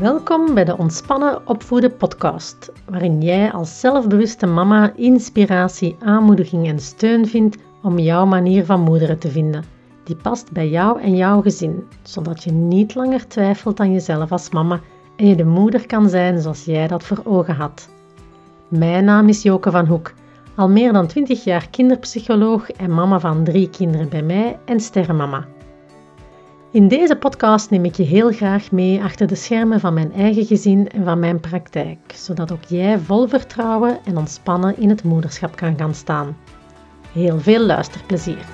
Welkom 0.00 0.54
bij 0.54 0.64
de 0.64 0.78
Ontspannen 0.78 1.48
Opvoeden 1.48 1.96
podcast, 1.96 2.72
waarin 2.90 3.22
jij 3.22 3.52
als 3.52 3.80
zelfbewuste 3.80 4.46
mama 4.46 4.92
inspiratie, 4.96 5.96
aanmoediging 6.00 6.68
en 6.68 6.78
steun 6.78 7.26
vindt 7.26 7.56
om 7.82 7.98
jouw 7.98 8.26
manier 8.26 8.64
van 8.64 8.80
moederen 8.80 9.18
te 9.18 9.28
vinden, 9.28 9.64
die 10.04 10.16
past 10.16 10.52
bij 10.52 10.68
jou 10.68 11.00
en 11.00 11.16
jouw 11.16 11.42
gezin, 11.42 11.84
zodat 12.02 12.44
je 12.44 12.52
niet 12.52 12.94
langer 12.94 13.28
twijfelt 13.28 13.80
aan 13.80 13.92
jezelf 13.92 14.32
als 14.32 14.50
mama 14.50 14.80
en 15.16 15.26
je 15.26 15.36
de 15.36 15.44
moeder 15.44 15.86
kan 15.86 16.08
zijn 16.08 16.40
zoals 16.40 16.64
jij 16.64 16.88
dat 16.88 17.04
voor 17.04 17.20
ogen 17.24 17.54
had. 17.54 17.88
Mijn 18.68 19.04
naam 19.04 19.28
is 19.28 19.42
Joke 19.42 19.70
van 19.70 19.86
Hoek, 19.86 20.12
al 20.54 20.68
meer 20.68 20.92
dan 20.92 21.06
20 21.06 21.44
jaar 21.44 21.68
kinderpsycholoog 21.70 22.70
en 22.70 22.94
mama 22.94 23.20
van 23.20 23.44
drie 23.44 23.70
kinderen 23.70 24.08
bij 24.08 24.22
mij 24.22 24.58
en 24.64 24.80
sterrenmama. 24.80 25.46
In 26.76 26.88
deze 26.88 27.16
podcast 27.16 27.70
neem 27.70 27.84
ik 27.84 27.94
je 27.94 28.02
heel 28.02 28.32
graag 28.32 28.70
mee 28.70 29.02
achter 29.02 29.26
de 29.26 29.34
schermen 29.34 29.80
van 29.80 29.94
mijn 29.94 30.12
eigen 30.12 30.44
gezin 30.44 30.88
en 30.88 31.04
van 31.04 31.18
mijn 31.18 31.40
praktijk, 31.40 31.98
zodat 32.14 32.52
ook 32.52 32.64
jij 32.64 32.98
vol 32.98 33.28
vertrouwen 33.28 33.98
en 34.04 34.16
ontspannen 34.16 34.78
in 34.78 34.88
het 34.88 35.04
moederschap 35.04 35.56
kan 35.56 35.78
gaan 35.78 35.94
staan. 35.94 36.36
Heel 37.12 37.40
veel 37.40 37.60
luisterplezier! 37.60 38.44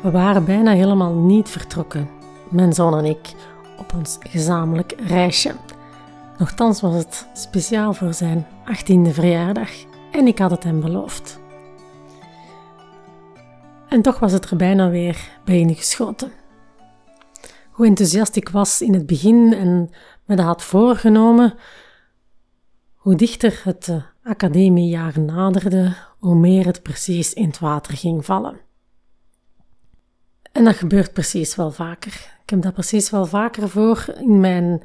We 0.00 0.10
waren 0.10 0.44
bijna 0.44 0.72
helemaal 0.72 1.14
niet 1.14 1.48
vertrokken, 1.48 2.08
mijn 2.48 2.72
zoon 2.72 2.98
en 2.98 3.04
ik, 3.04 3.32
op 3.78 3.94
ons 3.96 4.18
gezamenlijk 4.20 4.94
reisje. 5.06 5.54
Nochtans 6.38 6.80
was 6.80 6.94
het 6.94 7.28
speciaal 7.32 7.92
voor 7.92 8.14
zijn 8.14 8.46
18e 8.66 9.10
verjaardag 9.10 9.70
en 10.12 10.26
ik 10.26 10.38
had 10.38 10.50
het 10.50 10.64
hem 10.64 10.80
beloofd. 10.80 11.39
En 13.90 14.02
toch 14.02 14.18
was 14.18 14.32
het 14.32 14.50
er 14.50 14.56
bijna 14.56 14.90
weer 14.90 15.30
bij 15.44 15.74
geschoten. 15.76 16.32
Hoe 17.70 17.86
enthousiast 17.86 18.36
ik 18.36 18.48
was 18.48 18.80
in 18.80 18.94
het 18.94 19.06
begin 19.06 19.52
en 19.52 19.90
me 20.24 20.36
dat 20.36 20.44
had 20.44 20.62
voorgenomen, 20.62 21.54
hoe 22.94 23.14
dichter 23.14 23.60
het 23.64 23.88
uh, 23.88 24.02
academiejaar 24.22 25.20
naderde, 25.20 25.94
hoe 26.18 26.34
meer 26.34 26.66
het 26.66 26.82
precies 26.82 27.32
in 27.32 27.46
het 27.46 27.58
water 27.58 27.96
ging 27.96 28.24
vallen. 28.24 28.60
En 30.52 30.64
dat 30.64 30.76
gebeurt 30.76 31.12
precies 31.12 31.56
wel 31.56 31.70
vaker. 31.70 32.12
Ik 32.42 32.50
heb 32.50 32.62
dat 32.62 32.72
precies 32.72 33.10
wel 33.10 33.26
vaker 33.26 33.68
voor 33.68 34.14
in 34.20 34.40
mijn 34.40 34.82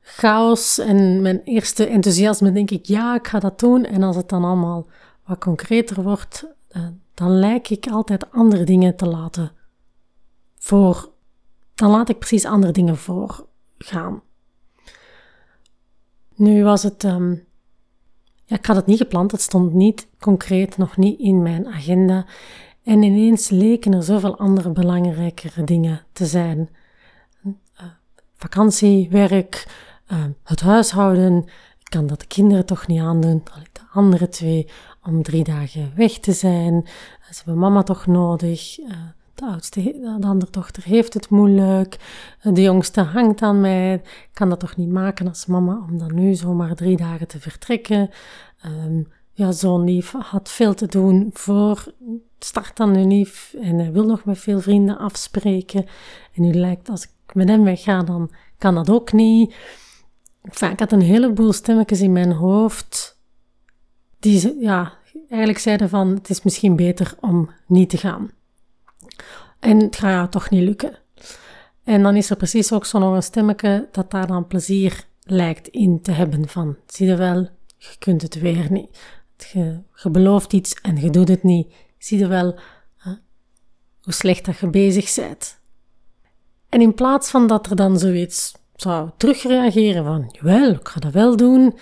chaos 0.00 0.78
en 0.78 1.22
mijn 1.22 1.42
eerste 1.44 1.86
enthousiasme 1.86 2.52
denk 2.52 2.70
ik, 2.70 2.84
ja, 2.84 3.14
ik 3.14 3.28
ga 3.28 3.38
dat 3.38 3.60
doen. 3.60 3.84
En 3.84 4.02
als 4.02 4.16
het 4.16 4.28
dan 4.28 4.44
allemaal 4.44 4.86
wat 5.24 5.38
concreter 5.38 6.02
wordt, 6.02 6.46
uh, 6.72 6.86
dan 7.20 7.38
lijk 7.38 7.68
ik 7.68 7.86
altijd 7.86 8.32
andere 8.32 8.64
dingen 8.64 8.96
te 8.96 9.06
laten 9.06 9.52
voor. 10.58 11.10
Dan 11.74 11.90
laat 11.90 12.08
ik 12.08 12.18
precies 12.18 12.44
andere 12.44 12.72
dingen 12.72 12.96
voor 12.96 13.46
gaan. 13.78 14.22
Nu 16.34 16.64
was 16.64 16.82
het. 16.82 17.04
Um, 17.04 17.44
ja, 18.44 18.56
ik 18.56 18.66
had 18.66 18.76
het 18.76 18.86
niet 18.86 18.98
gepland, 18.98 19.32
het 19.32 19.40
stond 19.40 19.72
niet 19.72 20.08
concreet, 20.18 20.76
nog 20.76 20.96
niet 20.96 21.18
in 21.18 21.42
mijn 21.42 21.66
agenda. 21.66 22.26
En 22.82 23.02
ineens 23.02 23.48
leken 23.48 23.92
er 23.92 24.02
zoveel 24.02 24.38
andere 24.38 24.70
belangrijkere 24.70 25.64
dingen 25.64 26.04
te 26.12 26.26
zijn. 26.26 26.68
Uh, 27.44 27.52
vakantie, 28.34 29.08
werk, 29.10 29.66
uh, 30.12 30.24
het 30.44 30.60
huishouden. 30.60 31.44
Kan 31.90 32.06
dat 32.06 32.20
de 32.20 32.26
kinderen 32.26 32.66
toch 32.66 32.86
niet 32.86 33.00
aandoen. 33.00 33.42
De 33.72 33.80
andere 33.92 34.28
twee 34.28 34.66
om 35.02 35.22
drie 35.22 35.44
dagen 35.44 35.92
weg 35.96 36.18
te 36.18 36.32
zijn. 36.32 36.82
Ze 37.30 37.36
hebben 37.36 37.58
mama 37.58 37.82
toch 37.82 38.06
nodig. 38.06 38.78
Eh, 38.78 38.90
de 39.34 39.44
oudste, 39.46 39.82
de 40.20 40.26
andere 40.26 40.50
dochter 40.50 40.82
heeft 40.82 41.14
het 41.14 41.28
moeilijk. 41.30 41.96
Eh, 42.40 42.54
de 42.54 42.62
jongste 42.62 43.00
hangt 43.00 43.42
aan 43.42 43.60
mij. 43.60 43.94
Ik 43.94 44.28
kan 44.32 44.48
dat 44.48 44.60
toch 44.60 44.76
niet 44.76 44.90
maken 44.90 45.28
als 45.28 45.46
mama 45.46 45.84
om 45.88 45.98
dan 45.98 46.14
nu 46.14 46.34
zomaar 46.34 46.74
drie 46.74 46.96
dagen 46.96 47.28
te 47.28 47.40
vertrekken. 47.40 48.10
Um, 48.66 49.08
ja, 49.32 49.52
zo'n 49.52 49.84
lief 49.84 50.12
had 50.12 50.50
veel 50.50 50.74
te 50.74 50.86
doen 50.86 51.30
voor 51.32 51.94
start 52.38 52.80
aan 52.80 52.92
de 52.92 53.06
lief 53.06 53.54
en 53.60 53.78
hij 53.78 53.92
wil 53.92 54.04
nog 54.04 54.24
met 54.24 54.38
veel 54.38 54.60
vrienden 54.60 54.98
afspreken. 54.98 55.86
En 56.34 56.42
nu 56.42 56.52
lijkt 56.52 56.88
als 56.88 57.04
ik 57.04 57.34
met 57.34 57.48
hem 57.48 57.64
wegga, 57.64 58.02
dan 58.02 58.30
kan 58.58 58.74
dat 58.74 58.90
ook 58.90 59.12
niet. 59.12 59.54
Ik 60.42 60.78
had 60.78 60.92
een 60.92 61.00
heleboel 61.00 61.52
stemmetjes 61.52 62.00
in 62.00 62.12
mijn 62.12 62.32
hoofd 62.32 63.18
die 64.18 64.60
ja, 64.60 64.92
eigenlijk 65.28 65.58
zeiden 65.58 65.88
van 65.88 66.08
het 66.08 66.30
is 66.30 66.42
misschien 66.42 66.76
beter 66.76 67.14
om 67.20 67.50
niet 67.66 67.90
te 67.90 67.96
gaan. 67.96 68.30
En 69.58 69.80
het 69.80 69.96
gaat 69.96 70.12
jou 70.12 70.28
toch 70.28 70.50
niet 70.50 70.62
lukken. 70.62 70.98
En 71.84 72.02
dan 72.02 72.16
is 72.16 72.30
er 72.30 72.36
precies 72.36 72.72
ook 72.72 72.86
zo'n 72.86 73.22
stemmetje 73.22 73.88
dat 73.92 74.10
daar 74.10 74.26
dan 74.26 74.46
plezier 74.46 75.04
lijkt 75.22 75.68
in 75.68 76.00
te 76.02 76.10
hebben 76.10 76.48
van, 76.48 76.76
zie 76.86 77.06
je 77.06 77.16
wel, 77.16 77.48
je 77.76 77.96
kunt 77.98 78.22
het 78.22 78.40
weer 78.40 78.66
niet. 78.70 79.00
Je, 79.52 79.80
belooft 80.10 80.52
iets 80.52 80.74
en 80.74 80.96
je 80.96 81.10
doet 81.10 81.28
het 81.28 81.42
niet. 81.42 81.72
Zie 81.98 82.18
je 82.18 82.26
wel 82.26 82.58
hoe 84.02 84.12
slecht 84.12 84.44
dat 84.44 84.58
je 84.58 84.70
bezig 84.70 85.14
bent. 85.14 85.58
En 86.68 86.80
in 86.80 86.94
plaats 86.94 87.30
van 87.30 87.46
dat 87.46 87.66
er 87.66 87.76
dan 87.76 87.98
zoiets 87.98 88.54
zou 88.80 89.10
terugreageren 89.16 90.04
van, 90.04 90.28
jawel, 90.32 90.70
ik 90.70 90.88
ga 90.88 91.00
dat 91.00 91.12
wel 91.12 91.36
doen, 91.36 91.74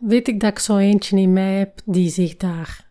weet 0.00 0.28
ik 0.28 0.40
dat 0.40 0.50
ik 0.50 0.58
zo 0.58 0.76
eentje 0.76 1.20
in 1.20 1.32
mij 1.32 1.54
heb 1.58 1.80
die 1.84 2.10
zich 2.10 2.36
daar 2.36 2.86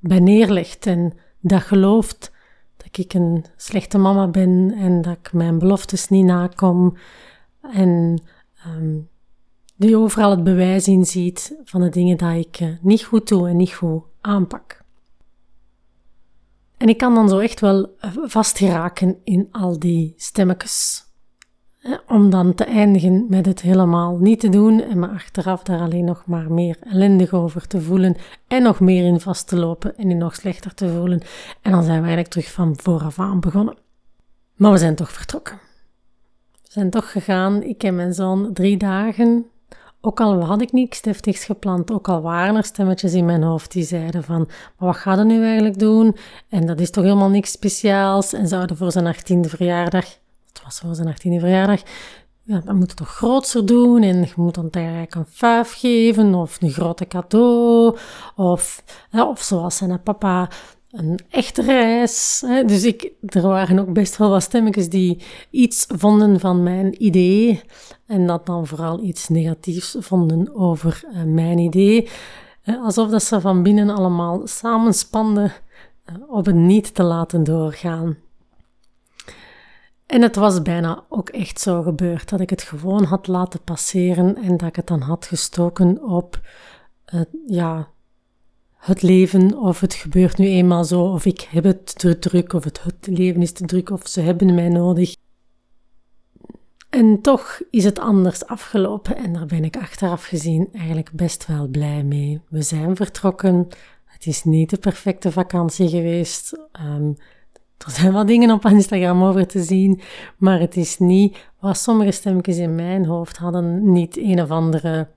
neerlegt 0.00 0.86
en 0.86 1.12
dat 1.40 1.62
gelooft 1.62 2.32
dat 2.76 2.98
ik 2.98 3.14
een 3.14 3.44
slechte 3.56 3.98
mama 3.98 4.28
ben 4.28 4.74
en 4.76 5.02
dat 5.02 5.16
ik 5.18 5.32
mijn 5.32 5.58
beloftes 5.58 6.08
niet 6.08 6.24
nakom 6.24 6.96
en 7.60 8.22
um, 8.66 9.08
die 9.76 9.96
overal 9.96 10.30
het 10.30 10.44
bewijs 10.44 10.88
in 10.88 11.04
ziet 11.04 11.56
van 11.64 11.80
de 11.80 11.88
dingen 11.88 12.16
die 12.16 12.46
ik 12.46 12.60
uh, 12.60 12.68
niet 12.80 13.04
goed 13.04 13.28
doe 13.28 13.48
en 13.48 13.56
niet 13.56 13.72
goed 13.72 14.02
aanpak. 14.20 14.80
En 16.76 16.88
ik 16.88 16.98
kan 16.98 17.14
dan 17.14 17.28
zo 17.28 17.38
echt 17.38 17.60
wel 17.60 17.96
eh, 17.98 18.10
vastgeraken 18.24 19.16
in 19.24 19.48
al 19.50 19.78
die 19.78 20.14
stemmetjes 20.16 21.04
om 22.06 22.30
dan 22.30 22.54
te 22.54 22.64
eindigen 22.64 23.26
met 23.28 23.46
het 23.46 23.60
helemaal 23.60 24.16
niet 24.16 24.40
te 24.40 24.48
doen 24.48 24.82
en 24.82 24.98
me 24.98 25.08
achteraf 25.08 25.62
daar 25.62 25.80
alleen 25.80 26.04
nog 26.04 26.22
maar 26.26 26.52
meer 26.52 26.76
ellendig 26.90 27.32
over 27.32 27.66
te 27.66 27.80
voelen 27.80 28.16
en 28.48 28.62
nog 28.62 28.80
meer 28.80 29.04
in 29.04 29.20
vast 29.20 29.48
te 29.48 29.56
lopen 29.56 29.96
en 29.96 30.10
in 30.10 30.18
nog 30.18 30.34
slechter 30.34 30.74
te 30.74 30.88
voelen. 30.88 31.22
En 31.60 31.70
dan 31.70 31.82
zijn 31.82 31.96
we 31.96 32.06
eigenlijk 32.06 32.28
terug 32.28 32.52
van 32.52 32.76
vooraf 32.76 33.18
aan 33.18 33.40
begonnen. 33.40 33.76
Maar 34.56 34.72
we 34.72 34.78
zijn 34.78 34.94
toch 34.94 35.12
vertrokken. 35.12 35.60
We 36.52 36.68
zijn 36.68 36.90
toch 36.90 37.10
gegaan. 37.10 37.62
Ik 37.62 37.82
en 37.82 37.96
mijn 37.96 38.14
zoon 38.14 38.52
drie 38.52 38.76
dagen. 38.76 39.46
Ook 40.00 40.20
al 40.20 40.44
had 40.44 40.60
ik 40.60 40.72
niks 40.72 41.02
deftigs 41.02 41.44
gepland, 41.44 41.90
ook 41.90 42.08
al 42.08 42.22
waren 42.22 42.56
er 42.56 42.64
stemmetjes 42.64 43.12
in 43.12 43.24
mijn 43.24 43.42
hoofd 43.42 43.72
die 43.72 43.84
zeiden 43.84 44.24
van, 44.24 44.48
maar 44.78 44.88
wat 44.88 44.96
gaat 44.96 45.18
er 45.18 45.24
nu 45.24 45.44
eigenlijk 45.44 45.78
doen? 45.78 46.16
En 46.48 46.66
dat 46.66 46.80
is 46.80 46.90
toch 46.90 47.04
helemaal 47.04 47.28
niks 47.28 47.50
speciaals 47.50 48.32
en 48.32 48.48
zouden 48.48 48.76
voor 48.76 48.92
zijn 48.92 49.06
achttiende 49.06 49.48
verjaardag 49.48 50.20
het 50.52 50.62
was 50.64 50.78
voor 50.78 50.94
zijn 50.94 51.14
18e 51.14 51.40
verjaardag, 51.40 51.82
ja, 52.42 52.60
dan 52.64 52.76
moet 52.76 52.88
het 52.88 52.96
toch 52.96 53.14
grootser 53.14 53.66
doen 53.66 54.02
en 54.02 54.20
je 54.20 54.32
moet 54.36 54.54
dan 54.54 54.68
eigenlijk 54.70 55.14
een 55.14 55.26
vijf 55.28 55.72
geven 55.72 56.34
of 56.34 56.56
een 56.60 56.70
grote 56.70 57.06
cadeau 57.06 57.96
of, 58.36 58.82
of 59.12 59.40
zoals 59.40 59.76
zijn 59.76 60.02
papa 60.02 60.48
een 60.92 61.18
echte 61.30 61.62
reis. 61.62 62.42
Hè. 62.46 62.64
Dus 62.64 62.84
ik, 62.84 63.12
er 63.26 63.42
waren 63.42 63.78
ook 63.78 63.92
best 63.92 64.16
wel 64.16 64.30
wat 64.30 64.42
stemmetjes 64.42 64.88
die 64.88 65.22
iets 65.50 65.86
vonden 65.88 66.40
van 66.40 66.62
mijn 66.62 67.04
idee 67.04 67.60
en 68.06 68.26
dat 68.26 68.46
dan 68.46 68.66
vooral 68.66 69.02
iets 69.02 69.28
negatiefs 69.28 69.96
vonden 69.98 70.54
over 70.54 71.02
uh, 71.12 71.22
mijn 71.22 71.58
idee. 71.58 72.08
Alsof 72.64 73.10
dat 73.10 73.22
ze 73.22 73.40
van 73.40 73.62
binnen 73.62 73.90
allemaal 73.90 74.46
samenspanden 74.46 75.52
uh, 76.06 76.14
om 76.28 76.44
het 76.44 76.54
niet 76.54 76.94
te 76.94 77.02
laten 77.02 77.44
doorgaan. 77.44 78.16
En 80.12 80.22
het 80.22 80.36
was 80.36 80.62
bijna 80.62 81.04
ook 81.08 81.28
echt 81.28 81.60
zo 81.60 81.82
gebeurd 81.82 82.28
dat 82.28 82.40
ik 82.40 82.50
het 82.50 82.62
gewoon 82.62 83.04
had 83.04 83.26
laten 83.26 83.62
passeren 83.62 84.36
en 84.36 84.56
dat 84.56 84.68
ik 84.68 84.76
het 84.76 84.86
dan 84.86 85.00
had 85.00 85.26
gestoken 85.26 86.02
op 86.02 86.40
het, 87.04 87.28
ja, 87.46 87.88
het 88.76 89.02
leven 89.02 89.58
of 89.58 89.80
het 89.80 89.94
gebeurt 89.94 90.38
nu 90.38 90.46
eenmaal 90.46 90.84
zo 90.84 91.02
of 91.02 91.24
ik 91.24 91.40
heb 91.40 91.64
het 91.64 91.98
te 91.98 92.18
druk 92.18 92.52
of 92.52 92.64
het, 92.64 92.82
het 92.82 93.06
leven 93.06 93.42
is 93.42 93.52
te 93.52 93.64
druk 93.64 93.90
of 93.90 94.08
ze 94.08 94.20
hebben 94.20 94.54
mij 94.54 94.68
nodig. 94.68 95.16
En 96.90 97.20
toch 97.20 97.60
is 97.70 97.84
het 97.84 97.98
anders 97.98 98.46
afgelopen 98.46 99.16
en 99.16 99.32
daar 99.32 99.46
ben 99.46 99.64
ik 99.64 99.76
achteraf 99.76 100.24
gezien 100.24 100.68
eigenlijk 100.72 101.12
best 101.12 101.46
wel 101.46 101.68
blij 101.68 102.04
mee. 102.04 102.40
We 102.48 102.62
zijn 102.62 102.96
vertrokken. 102.96 103.68
Het 104.04 104.26
is 104.26 104.44
niet 104.44 104.70
de 104.70 104.78
perfecte 104.78 105.32
vakantie 105.32 105.88
geweest. 105.88 106.58
Um, 106.80 107.16
er 107.84 107.90
zijn 107.90 108.12
wel 108.12 108.26
dingen 108.26 108.50
op 108.50 108.64
Instagram 108.64 109.22
over 109.22 109.46
te 109.46 109.62
zien, 109.62 110.00
maar 110.36 110.60
het 110.60 110.76
is 110.76 110.98
niet 110.98 111.36
wat 111.60 111.78
sommige 111.78 112.10
stemmetjes 112.10 112.56
in 112.56 112.74
mijn 112.74 113.04
hoofd 113.04 113.36
hadden, 113.36 113.92
niet 113.92 114.16
een 114.16 114.42
of 114.42 114.50
andere, 114.50 115.08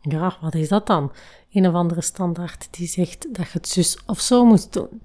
ja, 0.00 0.36
wat 0.40 0.54
is 0.54 0.68
dat 0.68 0.86
dan? 0.86 1.12
Een 1.52 1.68
of 1.68 1.74
andere 1.74 2.00
standaard 2.00 2.68
die 2.70 2.86
zegt 2.86 3.34
dat 3.34 3.46
je 3.46 3.58
het 3.58 3.68
zus 3.68 3.98
of 4.06 4.20
zo 4.20 4.44
moet 4.44 4.72
doen. 4.72 5.00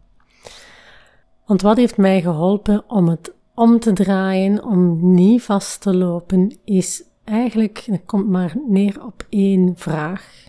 Want 1.46 1.62
wat 1.62 1.78
heeft 1.78 1.98
mij 1.98 2.22
geholpen 2.22 2.84
om 2.88 3.08
het 3.08 3.34
om 3.56 3.80
te 3.80 3.94
draaien, 3.94 4.64
om 4.64 5.14
niet 5.14 5.42
vast 5.42 5.82
te 5.82 5.96
lopen, 5.96 6.58
is 6.64 7.04
eigenlijk, 7.24 8.00
komt 8.06 8.30
maar 8.30 8.56
neer 8.68 9.06
op 9.06 9.26
één 9.30 9.74
vraag. 9.76 10.48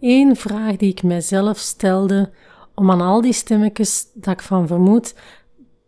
Eén 0.00 0.36
vraag 0.36 0.76
die 0.76 0.90
ik 0.90 1.02
mijzelf 1.02 1.58
stelde 1.58 2.32
om 2.74 2.90
aan 2.90 3.00
al 3.00 3.20
die 3.20 3.32
stemmetjes 3.32 4.06
dat 4.14 4.32
ik 4.32 4.42
van 4.42 4.66
vermoed 4.66 5.14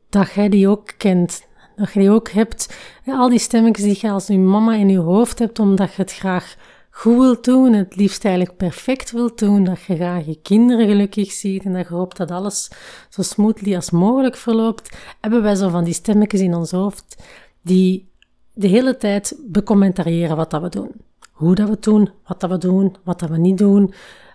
dat 0.08 0.32
jij 0.32 0.49
die 0.49 0.69
ook 0.69 0.93
kent. 0.97 1.47
Dat 1.76 1.93
je 1.93 2.00
die 2.00 2.11
ook 2.11 2.31
hebt. 2.31 2.76
Al 3.06 3.29
die 3.29 3.38
stemmetjes 3.38 3.85
die 3.85 3.99
je 4.00 4.11
als 4.11 4.26
je 4.26 4.38
mama 4.38 4.75
in 4.75 4.88
je 4.88 4.99
hoofd 4.99 5.38
hebt, 5.38 5.58
omdat 5.58 5.94
je 5.94 6.03
het 6.03 6.12
graag 6.12 6.56
goed 6.91 7.17
wilt 7.19 7.44
doen, 7.44 7.73
het 7.73 7.97
liefst 7.97 8.25
eigenlijk 8.25 8.56
perfect 8.56 9.11
wilt 9.11 9.38
doen, 9.38 9.64
dat 9.64 9.82
je 9.82 9.97
graag 9.97 10.26
je 10.26 10.38
kinderen 10.43 10.87
gelukkig 10.87 11.32
ziet 11.32 11.64
en 11.64 11.73
dat 11.73 11.88
je 11.88 11.94
hoopt 11.94 12.17
dat 12.17 12.31
alles 12.31 12.70
zo 13.08 13.23
smoothly 13.23 13.75
als 13.75 13.91
mogelijk 13.91 14.37
verloopt, 14.37 14.97
hebben 15.20 15.43
wij 15.43 15.55
zo 15.55 15.69
van 15.69 15.85
die 15.85 15.94
stemmetjes 15.94 16.41
in 16.41 16.55
ons 16.55 16.70
hoofd 16.70 17.23
die 17.62 18.11
de 18.52 18.69
hele 18.69 18.97
tijd 18.97 19.38
becommentariëren 19.47 20.37
wat 20.37 20.50
dat 20.50 20.62
we 20.62 20.69
doen. 20.69 20.91
Hoe 21.32 21.55
dat 21.55 21.69
we 21.69 21.76
doen, 21.81 22.11
wat 22.26 22.41
dat 22.41 22.50
we 22.50 22.59
doen, 22.59 22.97
wat 23.05 23.20
dat 23.20 23.31
we 23.31 23.38
niet 23.38 23.59
doen. 23.59 23.94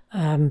Ehm, 0.09 0.47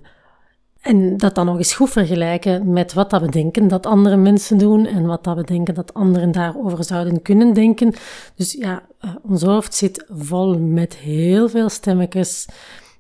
en 0.81 1.17
dat 1.17 1.35
dan 1.35 1.47
nog 1.47 1.57
eens 1.57 1.75
goed 1.75 1.91
vergelijken 1.91 2.73
met 2.73 2.93
wat 2.93 3.11
dat 3.11 3.21
we 3.21 3.31
denken 3.31 3.69
dat 3.69 3.87
andere 3.87 4.17
mensen 4.17 4.59
doen 4.59 4.87
en 4.87 5.07
wat 5.07 5.25
dat 5.25 5.37
we 5.37 5.45
denken 5.45 5.75
dat 5.75 5.95
anderen 5.95 6.33
daarover 6.33 6.85
zouden 6.85 7.23
kunnen 7.23 7.55
denken. 7.55 7.95
Dus 8.35 8.53
ja, 8.53 8.83
uh, 9.05 9.11
ons 9.23 9.43
hoofd 9.43 9.75
zit 9.75 10.05
vol 10.09 10.59
met 10.59 10.97
heel 10.97 11.49
veel 11.49 11.69
stemmetjes 11.69 12.49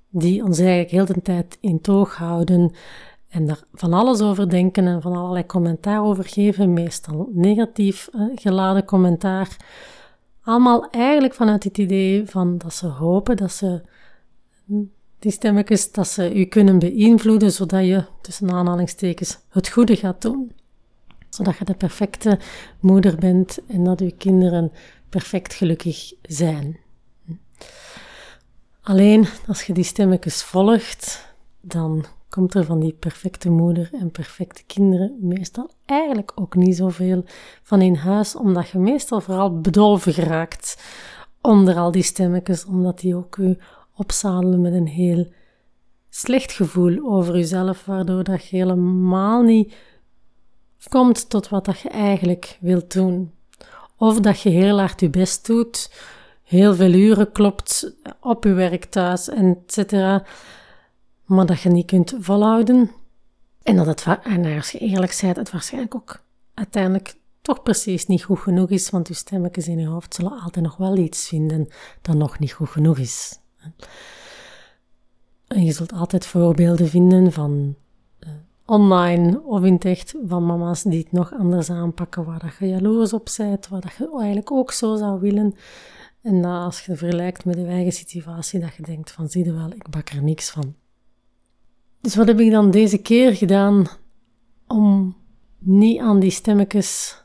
die 0.08 0.44
ons 0.44 0.58
eigenlijk 0.58 0.90
heel 0.90 1.04
de 1.04 1.22
tijd 1.22 1.58
in 1.60 1.80
toog 1.80 2.16
houden 2.16 2.72
en 3.28 3.46
daar 3.46 3.62
van 3.72 3.92
alles 3.92 4.20
over 4.20 4.50
denken 4.50 4.86
en 4.86 5.02
van 5.02 5.16
allerlei 5.16 5.46
commentaar 5.46 6.02
over 6.02 6.24
geven, 6.24 6.72
meestal 6.72 7.28
negatief 7.32 8.08
uh, 8.12 8.22
geladen 8.34 8.84
commentaar. 8.84 9.56
Allemaal 10.42 10.90
eigenlijk 10.90 11.34
vanuit 11.34 11.64
het 11.64 11.78
idee 11.78 12.26
van 12.26 12.58
dat 12.58 12.74
ze 12.74 12.86
hopen 12.86 13.36
dat 13.36 13.52
ze 13.52 13.82
die 15.20 15.32
stemmetjes, 15.32 15.92
dat 15.92 16.08
ze 16.08 16.34
u 16.34 16.44
kunnen 16.44 16.78
beïnvloeden, 16.78 17.52
zodat 17.52 17.84
je, 17.84 18.04
tussen 18.20 18.50
aanhalingstekens, 18.50 19.38
het 19.48 19.68
goede 19.68 19.96
gaat 19.96 20.22
doen. 20.22 20.52
Zodat 21.28 21.58
je 21.58 21.64
de 21.64 21.74
perfecte 21.74 22.38
moeder 22.80 23.16
bent 23.16 23.58
en 23.66 23.84
dat 23.84 24.00
uw 24.00 24.10
kinderen 24.18 24.72
perfect 25.08 25.54
gelukkig 25.54 26.12
zijn. 26.22 26.78
Alleen 28.82 29.26
als 29.46 29.62
je 29.62 29.72
die 29.72 29.84
stemmetjes 29.84 30.42
volgt, 30.42 31.34
dan 31.60 32.04
komt 32.28 32.54
er 32.54 32.64
van 32.64 32.80
die 32.80 32.92
perfecte 32.92 33.50
moeder 33.50 33.90
en 33.92 34.10
perfecte 34.10 34.62
kinderen 34.66 35.16
meestal 35.20 35.70
eigenlijk 35.86 36.32
ook 36.34 36.54
niet 36.54 36.76
zoveel 36.76 37.24
van 37.62 37.80
in 37.80 37.94
huis, 37.94 38.36
omdat 38.36 38.68
je 38.68 38.78
meestal 38.78 39.20
vooral 39.20 39.60
bedolven 39.60 40.12
geraakt 40.12 40.82
onder 41.40 41.76
al 41.76 41.90
die 41.90 42.02
stemmetjes, 42.02 42.64
omdat 42.64 43.00
die 43.00 43.16
ook 43.16 43.36
u 43.36 43.58
opzadelen 44.00 44.60
met 44.60 44.72
een 44.72 44.88
heel 44.88 45.32
slecht 46.10 46.52
gevoel 46.52 47.12
over 47.12 47.36
jezelf, 47.36 47.84
waardoor 47.84 48.24
dat 48.24 48.46
je 48.46 48.56
helemaal 48.56 49.42
niet 49.42 49.74
komt 50.88 51.30
tot 51.30 51.48
wat 51.48 51.64
dat 51.64 51.80
je 51.80 51.88
eigenlijk 51.88 52.58
wilt 52.60 52.92
doen. 52.92 53.32
Of 53.96 54.20
dat 54.20 54.40
je 54.40 54.48
heel 54.48 54.78
hard 54.78 55.00
je 55.00 55.10
best 55.10 55.46
doet, 55.46 55.92
heel 56.42 56.74
veel 56.74 56.92
uren 56.92 57.32
klopt 57.32 57.94
op 58.20 58.44
je 58.44 58.52
werk 58.52 58.84
thuis, 58.84 59.28
etc. 59.28 59.92
Maar 61.24 61.46
dat 61.46 61.60
je 61.60 61.68
niet 61.68 61.86
kunt 61.86 62.14
volhouden. 62.18 62.90
En 63.62 63.76
dat 63.76 63.86
het, 63.86 64.18
en 64.22 64.56
als 64.56 64.70
je 64.70 64.78
eerlijk 64.78 65.18
bent, 65.20 65.36
het 65.36 65.50
waarschijnlijk 65.50 65.94
ook 65.94 66.22
uiteindelijk 66.54 67.14
toch 67.42 67.62
precies 67.62 68.06
niet 68.06 68.22
goed 68.22 68.38
genoeg 68.38 68.70
is, 68.70 68.90
want 68.90 69.08
je 69.08 69.14
stemmetjes 69.14 69.68
in 69.68 69.78
je 69.78 69.86
hoofd 69.86 70.14
zullen 70.14 70.40
altijd 70.40 70.64
nog 70.64 70.76
wel 70.76 70.96
iets 70.96 71.28
vinden 71.28 71.68
dat 72.02 72.14
nog 72.14 72.38
niet 72.38 72.52
goed 72.52 72.68
genoeg 72.68 72.98
is. 72.98 73.38
En 75.46 75.64
je 75.64 75.72
zult 75.72 75.92
altijd 75.92 76.26
voorbeelden 76.26 76.88
vinden 76.88 77.32
van 77.32 77.74
uh, 78.20 78.30
online 78.64 79.42
of 79.42 79.64
in 79.64 79.72
het 79.72 79.84
echt 79.84 80.14
van 80.26 80.46
mama's 80.46 80.82
die 80.82 80.98
het 80.98 81.12
nog 81.12 81.32
anders 81.34 81.70
aanpakken, 81.70 82.24
waar 82.24 82.38
dat 82.38 82.56
je 82.58 82.68
jaloers 82.68 83.12
op 83.12 83.28
bent, 83.36 83.68
waar 83.68 83.80
dat 83.80 83.92
je 83.98 84.10
eigenlijk 84.16 84.50
ook 84.50 84.72
zo 84.72 84.96
zou 84.96 85.20
willen. 85.20 85.54
En 86.22 86.42
dat 86.42 86.62
als 86.62 86.84
je 86.84 86.96
vergelijkt 86.96 87.44
met 87.44 87.56
je 87.56 87.66
eigen 87.66 87.92
situatie, 87.92 88.60
dat 88.60 88.74
je 88.74 88.82
denkt 88.82 89.10
van 89.10 89.28
zie 89.28 89.44
je 89.44 89.52
wel, 89.52 89.70
ik 89.70 89.88
bak 89.90 90.08
er 90.08 90.22
niks 90.22 90.50
van. 90.50 90.74
Dus 92.00 92.14
wat 92.14 92.26
heb 92.26 92.40
ik 92.40 92.50
dan 92.50 92.70
deze 92.70 92.98
keer 92.98 93.36
gedaan 93.36 93.86
om 94.66 95.16
niet 95.58 96.00
aan 96.00 96.20
die 96.20 96.30
stemmetjes 96.30 97.19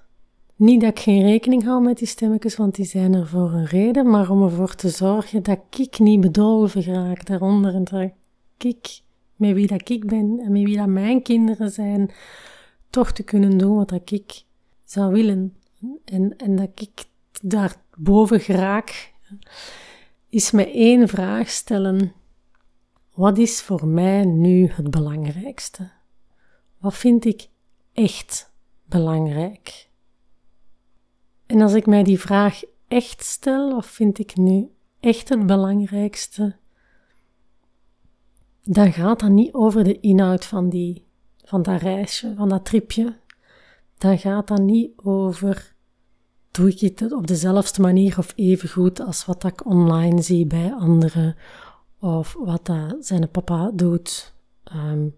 niet 0.55 0.81
dat 0.81 0.89
ik 0.89 0.99
geen 0.99 1.21
rekening 1.21 1.63
hou 1.63 1.83
met 1.83 1.97
die 1.97 2.07
stemmetjes, 2.07 2.55
want 2.55 2.75
die 2.75 2.85
zijn 2.85 3.13
er 3.13 3.27
voor 3.27 3.51
een 3.51 3.65
reden, 3.65 4.09
maar 4.09 4.29
om 4.29 4.43
ervoor 4.43 4.75
te 4.75 4.89
zorgen 4.89 5.43
dat 5.43 5.59
ik 5.77 5.99
niet 5.99 6.21
bedolven 6.21 6.83
raak 6.83 7.25
daaronder 7.25 7.73
en 7.73 7.83
dat 7.83 8.11
ik, 8.57 9.01
met 9.35 9.53
wie 9.53 9.67
dat 9.67 9.89
ik 9.89 10.07
ben 10.07 10.39
en 10.39 10.51
met 10.51 10.63
wie 10.63 10.77
dat 10.77 10.87
mijn 10.87 11.21
kinderen 11.21 11.71
zijn, 11.71 12.11
toch 12.89 13.11
te 13.11 13.23
kunnen 13.23 13.57
doen 13.57 13.75
wat 13.75 13.89
dat 13.89 14.11
ik 14.11 14.43
zou 14.83 15.13
willen. 15.13 15.55
En, 16.05 16.37
en 16.37 16.55
dat 16.55 16.69
ik 16.75 17.05
daar 17.41 17.75
boven 17.97 18.39
geraak, 18.39 19.13
is 20.29 20.51
me 20.51 20.71
één 20.71 21.07
vraag 21.07 21.49
stellen. 21.49 22.13
Wat 23.13 23.37
is 23.37 23.61
voor 23.61 23.87
mij 23.87 24.25
nu 24.25 24.67
het 24.67 24.91
belangrijkste? 24.91 25.91
Wat 26.77 26.95
vind 26.95 27.25
ik 27.25 27.47
echt 27.93 28.51
belangrijk? 28.85 29.89
En 31.45 31.61
als 31.61 31.73
ik 31.73 31.85
mij 31.85 32.03
die 32.03 32.19
vraag 32.19 32.61
echt 32.87 33.23
stel, 33.23 33.73
wat 33.73 33.85
vind 33.85 34.19
ik 34.19 34.35
nu 34.35 34.69
echt 34.99 35.29
het 35.29 35.45
belangrijkste? 35.45 36.55
Dan 38.63 38.93
gaat 38.93 39.19
dat 39.19 39.29
niet 39.29 39.53
over 39.53 39.83
de 39.83 39.99
inhoud 39.99 40.45
van, 40.45 40.69
die, 40.69 41.05
van 41.43 41.61
dat 41.61 41.81
reisje, 41.81 42.33
van 42.35 42.49
dat 42.49 42.65
tripje. 42.65 43.17
Dan 43.97 44.19
gaat 44.19 44.47
dat 44.47 44.61
niet 44.61 44.91
over, 44.95 45.75
doe 46.51 46.69
ik 46.69 46.79
het 46.79 47.11
op 47.11 47.27
dezelfde 47.27 47.81
manier 47.81 48.17
of 48.17 48.33
even 48.35 48.69
goed 48.69 48.99
als 48.99 49.25
wat 49.25 49.43
ik 49.43 49.65
online 49.65 50.21
zie 50.21 50.45
bij 50.45 50.73
anderen, 50.73 51.35
of 51.99 52.35
wat 52.39 52.65
dat 52.65 52.95
zijn 52.99 53.29
papa 53.29 53.71
doet. 53.73 54.33
Um, 54.75 55.15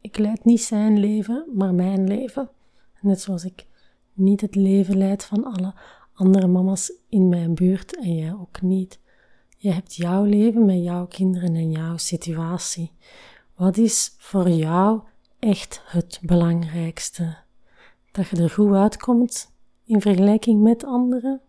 ik 0.00 0.18
leid 0.18 0.44
niet 0.44 0.62
zijn 0.62 0.98
leven, 0.98 1.46
maar 1.54 1.74
mijn 1.74 2.08
leven. 2.08 2.50
Net 3.00 3.20
zoals 3.20 3.44
ik 3.44 3.66
niet 4.12 4.40
het 4.40 4.54
leven 4.54 4.96
leidt 4.96 5.24
van 5.24 5.44
alle 5.44 5.74
andere 6.14 6.46
mama's 6.46 6.92
in 7.08 7.28
mijn 7.28 7.54
buurt 7.54 7.96
en 7.96 8.14
jij 8.14 8.32
ook 8.32 8.62
niet. 8.62 9.00
Je 9.56 9.72
hebt 9.72 9.94
jouw 9.94 10.24
leven 10.24 10.64
met 10.64 10.82
jouw 10.82 11.06
kinderen 11.06 11.54
en 11.54 11.70
jouw 11.70 11.96
situatie. 11.96 12.92
Wat 13.54 13.76
is 13.76 14.14
voor 14.18 14.48
jou 14.48 15.00
echt 15.38 15.82
het 15.84 16.18
belangrijkste? 16.22 17.36
Dat 18.12 18.28
je 18.28 18.36
er 18.36 18.50
goed 18.50 18.74
uitkomt 18.74 19.52
in 19.84 20.00
vergelijking 20.00 20.62
met 20.62 20.84
anderen? 20.84 21.40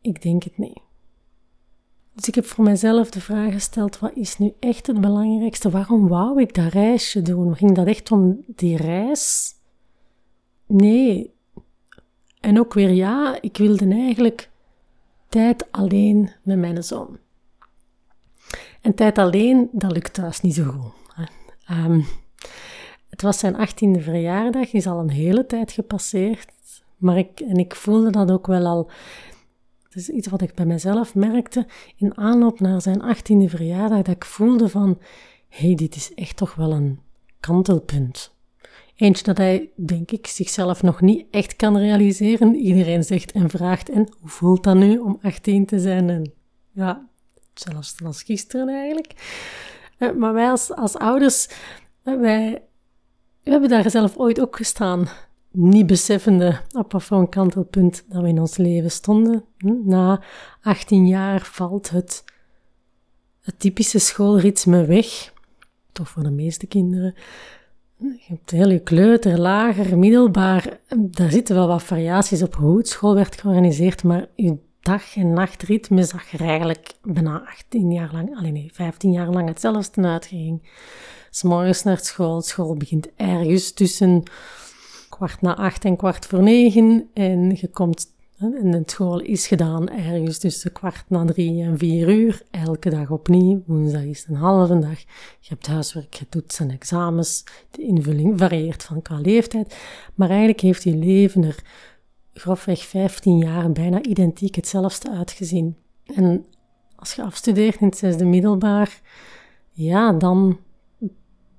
Ik 0.00 0.22
denk 0.22 0.42
het 0.42 0.58
niet. 0.58 0.80
Dus 2.14 2.28
ik 2.28 2.34
heb 2.34 2.44
voor 2.44 2.64
mezelf 2.64 3.10
de 3.10 3.20
vraag 3.20 3.52
gesteld: 3.52 3.98
wat 3.98 4.12
is 4.14 4.38
nu 4.38 4.52
echt 4.60 4.86
het 4.86 5.00
belangrijkste? 5.00 5.70
Waarom 5.70 6.08
wou 6.08 6.40
ik 6.40 6.54
dat 6.54 6.72
reisje 6.72 7.22
doen? 7.22 7.56
Ging 7.56 7.74
dat 7.74 7.86
echt 7.86 8.10
om 8.12 8.44
die 8.46 8.76
reis? 8.76 9.54
Nee. 10.72 11.34
En 12.40 12.58
ook 12.58 12.74
weer 12.74 12.90
ja, 12.90 13.38
ik 13.40 13.56
wilde 13.56 13.88
eigenlijk 13.88 14.50
tijd 15.28 15.72
alleen 15.72 16.30
met 16.42 16.58
mijn 16.58 16.84
zoon. 16.84 17.18
En 18.80 18.94
tijd 18.94 19.18
alleen, 19.18 19.68
dat 19.72 19.92
lukt 19.92 20.14
thuis 20.14 20.40
niet 20.40 20.54
zo 20.54 20.64
goed. 20.64 20.92
Um, 21.70 22.04
het 23.08 23.22
was 23.22 23.38
zijn 23.38 23.56
achttiende 23.56 24.00
verjaardag, 24.00 24.72
is 24.72 24.86
al 24.86 24.98
een 24.98 25.10
hele 25.10 25.46
tijd 25.46 25.72
gepasseerd. 25.72 26.52
Maar 26.96 27.18
ik, 27.18 27.40
en 27.40 27.56
ik 27.56 27.74
voelde 27.74 28.10
dat 28.10 28.30
ook 28.30 28.46
wel 28.46 28.66
al. 28.66 28.90
Het 29.82 29.94
is 29.94 30.08
iets 30.08 30.28
wat 30.28 30.42
ik 30.42 30.54
bij 30.54 30.66
mezelf 30.66 31.14
merkte 31.14 31.66
in 31.96 32.16
aanloop 32.16 32.60
naar 32.60 32.82
zijn 32.82 33.02
achttiende 33.02 33.48
verjaardag, 33.48 34.02
dat 34.02 34.14
ik 34.14 34.24
voelde 34.24 34.68
van, 34.68 34.98
hé, 35.48 35.66
hey, 35.66 35.74
dit 35.74 35.94
is 35.94 36.14
echt 36.14 36.36
toch 36.36 36.54
wel 36.54 36.72
een 36.72 37.00
kantelpunt. 37.40 38.34
Eentje 39.02 39.24
dat 39.24 39.36
hij, 39.36 39.70
denk 39.76 40.10
ik, 40.10 40.26
zichzelf 40.26 40.82
nog 40.82 41.00
niet 41.00 41.26
echt 41.30 41.56
kan 41.56 41.76
realiseren. 41.76 42.54
Iedereen 42.54 43.04
zegt 43.04 43.32
en 43.32 43.50
vraagt, 43.50 43.90
en 43.90 44.08
hoe 44.20 44.28
voelt 44.28 44.64
dat 44.64 44.76
nu 44.76 44.98
om 44.98 45.18
18 45.22 45.66
te 45.66 45.80
zijn? 45.80 46.10
En 46.10 46.32
ja, 46.72 47.08
zelfs 47.54 47.94
als 48.04 48.22
gisteren 48.22 48.68
eigenlijk. 48.68 49.12
Eh, 49.98 50.12
maar 50.12 50.32
wij 50.32 50.50
als, 50.50 50.72
als 50.72 50.96
ouders, 50.96 51.48
eh, 52.02 52.20
wij, 52.20 52.62
we 53.42 53.50
hebben 53.50 53.68
daar 53.68 53.90
zelf 53.90 54.16
ooit 54.16 54.40
ook 54.40 54.56
gestaan. 54.56 55.08
Niet 55.50 55.86
beseffende 55.86 56.60
op 56.72 56.92
wat 56.92 57.02
voor 57.02 57.18
een 57.18 57.28
kantelpunt 57.28 58.04
dat 58.08 58.22
we 58.22 58.28
in 58.28 58.40
ons 58.40 58.56
leven 58.56 58.90
stonden. 58.90 59.44
Hm, 59.58 59.88
na 59.88 60.22
18 60.60 61.06
jaar 61.06 61.40
valt 61.40 61.90
het, 61.90 62.24
het 63.40 63.60
typische 63.60 63.98
schoolritme 63.98 64.84
weg. 64.84 65.32
Toch 65.92 66.08
voor 66.08 66.22
de 66.22 66.30
meeste 66.30 66.66
kinderen 66.66 67.14
je 68.02 68.24
hebt 68.26 68.50
heel 68.50 68.70
je 68.70 68.78
kleuter, 68.78 69.40
lager, 69.40 69.98
middelbaar. 69.98 70.78
Daar 70.96 71.30
zitten 71.30 71.54
wel 71.54 71.66
wat 71.66 71.82
variaties 71.82 72.42
op 72.42 72.54
hoe 72.54 72.78
het 72.78 72.88
school 72.88 73.14
werd 73.14 73.40
georganiseerd, 73.40 74.04
maar 74.04 74.26
je 74.34 74.56
dag- 74.80 75.16
en 75.16 75.32
nachtritme 75.32 76.02
zag 76.02 76.32
er 76.32 76.40
eigenlijk 76.40 76.92
bijna 77.02 77.44
18 77.46 77.92
jaar 77.92 78.10
lang, 78.12 78.36
alleen 78.36 78.52
nee, 78.52 78.70
15 78.72 79.12
jaar 79.12 79.30
lang 79.30 79.48
hetzelfde 79.48 80.02
uitging. 80.02 80.62
S'morgens 81.30 81.82
naar 81.82 81.98
school, 81.98 82.40
school 82.40 82.74
begint 82.74 83.08
ergens 83.16 83.72
tussen 83.72 84.22
kwart 85.08 85.40
na 85.40 85.56
acht 85.56 85.84
en 85.84 85.96
kwart 85.96 86.26
voor 86.26 86.42
negen 86.42 87.10
en 87.14 87.56
je 87.60 87.68
komt 87.68 88.11
en 88.42 88.70
de 88.70 88.82
school 88.86 89.20
is 89.20 89.46
gedaan 89.46 89.88
ergens 89.88 90.38
tussen 90.38 90.72
kwart 90.72 91.04
na 91.08 91.24
drie 91.24 91.62
en 91.62 91.78
vier 91.78 92.08
uur, 92.08 92.42
elke 92.50 92.90
dag 92.90 93.10
opnieuw. 93.10 93.62
Woensdag 93.66 94.02
is 94.02 94.26
een 94.28 94.34
halve 94.34 94.78
dag. 94.78 94.98
Je 95.40 95.48
hebt 95.48 95.66
huiswerk, 95.66 96.14
je 96.14 96.26
doet 96.28 96.52
zijn 96.52 96.70
examens. 96.70 97.44
De 97.70 97.82
invulling 97.82 98.38
varieert 98.38 98.82
van 98.82 99.02
qua 99.02 99.18
leeftijd. 99.20 99.76
Maar 100.14 100.28
eigenlijk 100.28 100.60
heeft 100.60 100.82
je 100.82 100.96
leven 100.96 101.44
er 101.44 101.62
grofweg 102.34 102.84
15 102.84 103.38
jaar 103.38 103.72
bijna 103.72 104.02
identiek 104.02 104.54
hetzelfde 104.54 105.10
uitgezien. 105.10 105.76
En 106.14 106.44
als 106.96 107.12
je 107.12 107.22
afstudeert 107.22 107.80
in 107.80 107.86
het 107.86 107.98
zesde 107.98 108.24
middelbaar, 108.24 109.00
ja, 109.70 110.12
dan, 110.12 110.58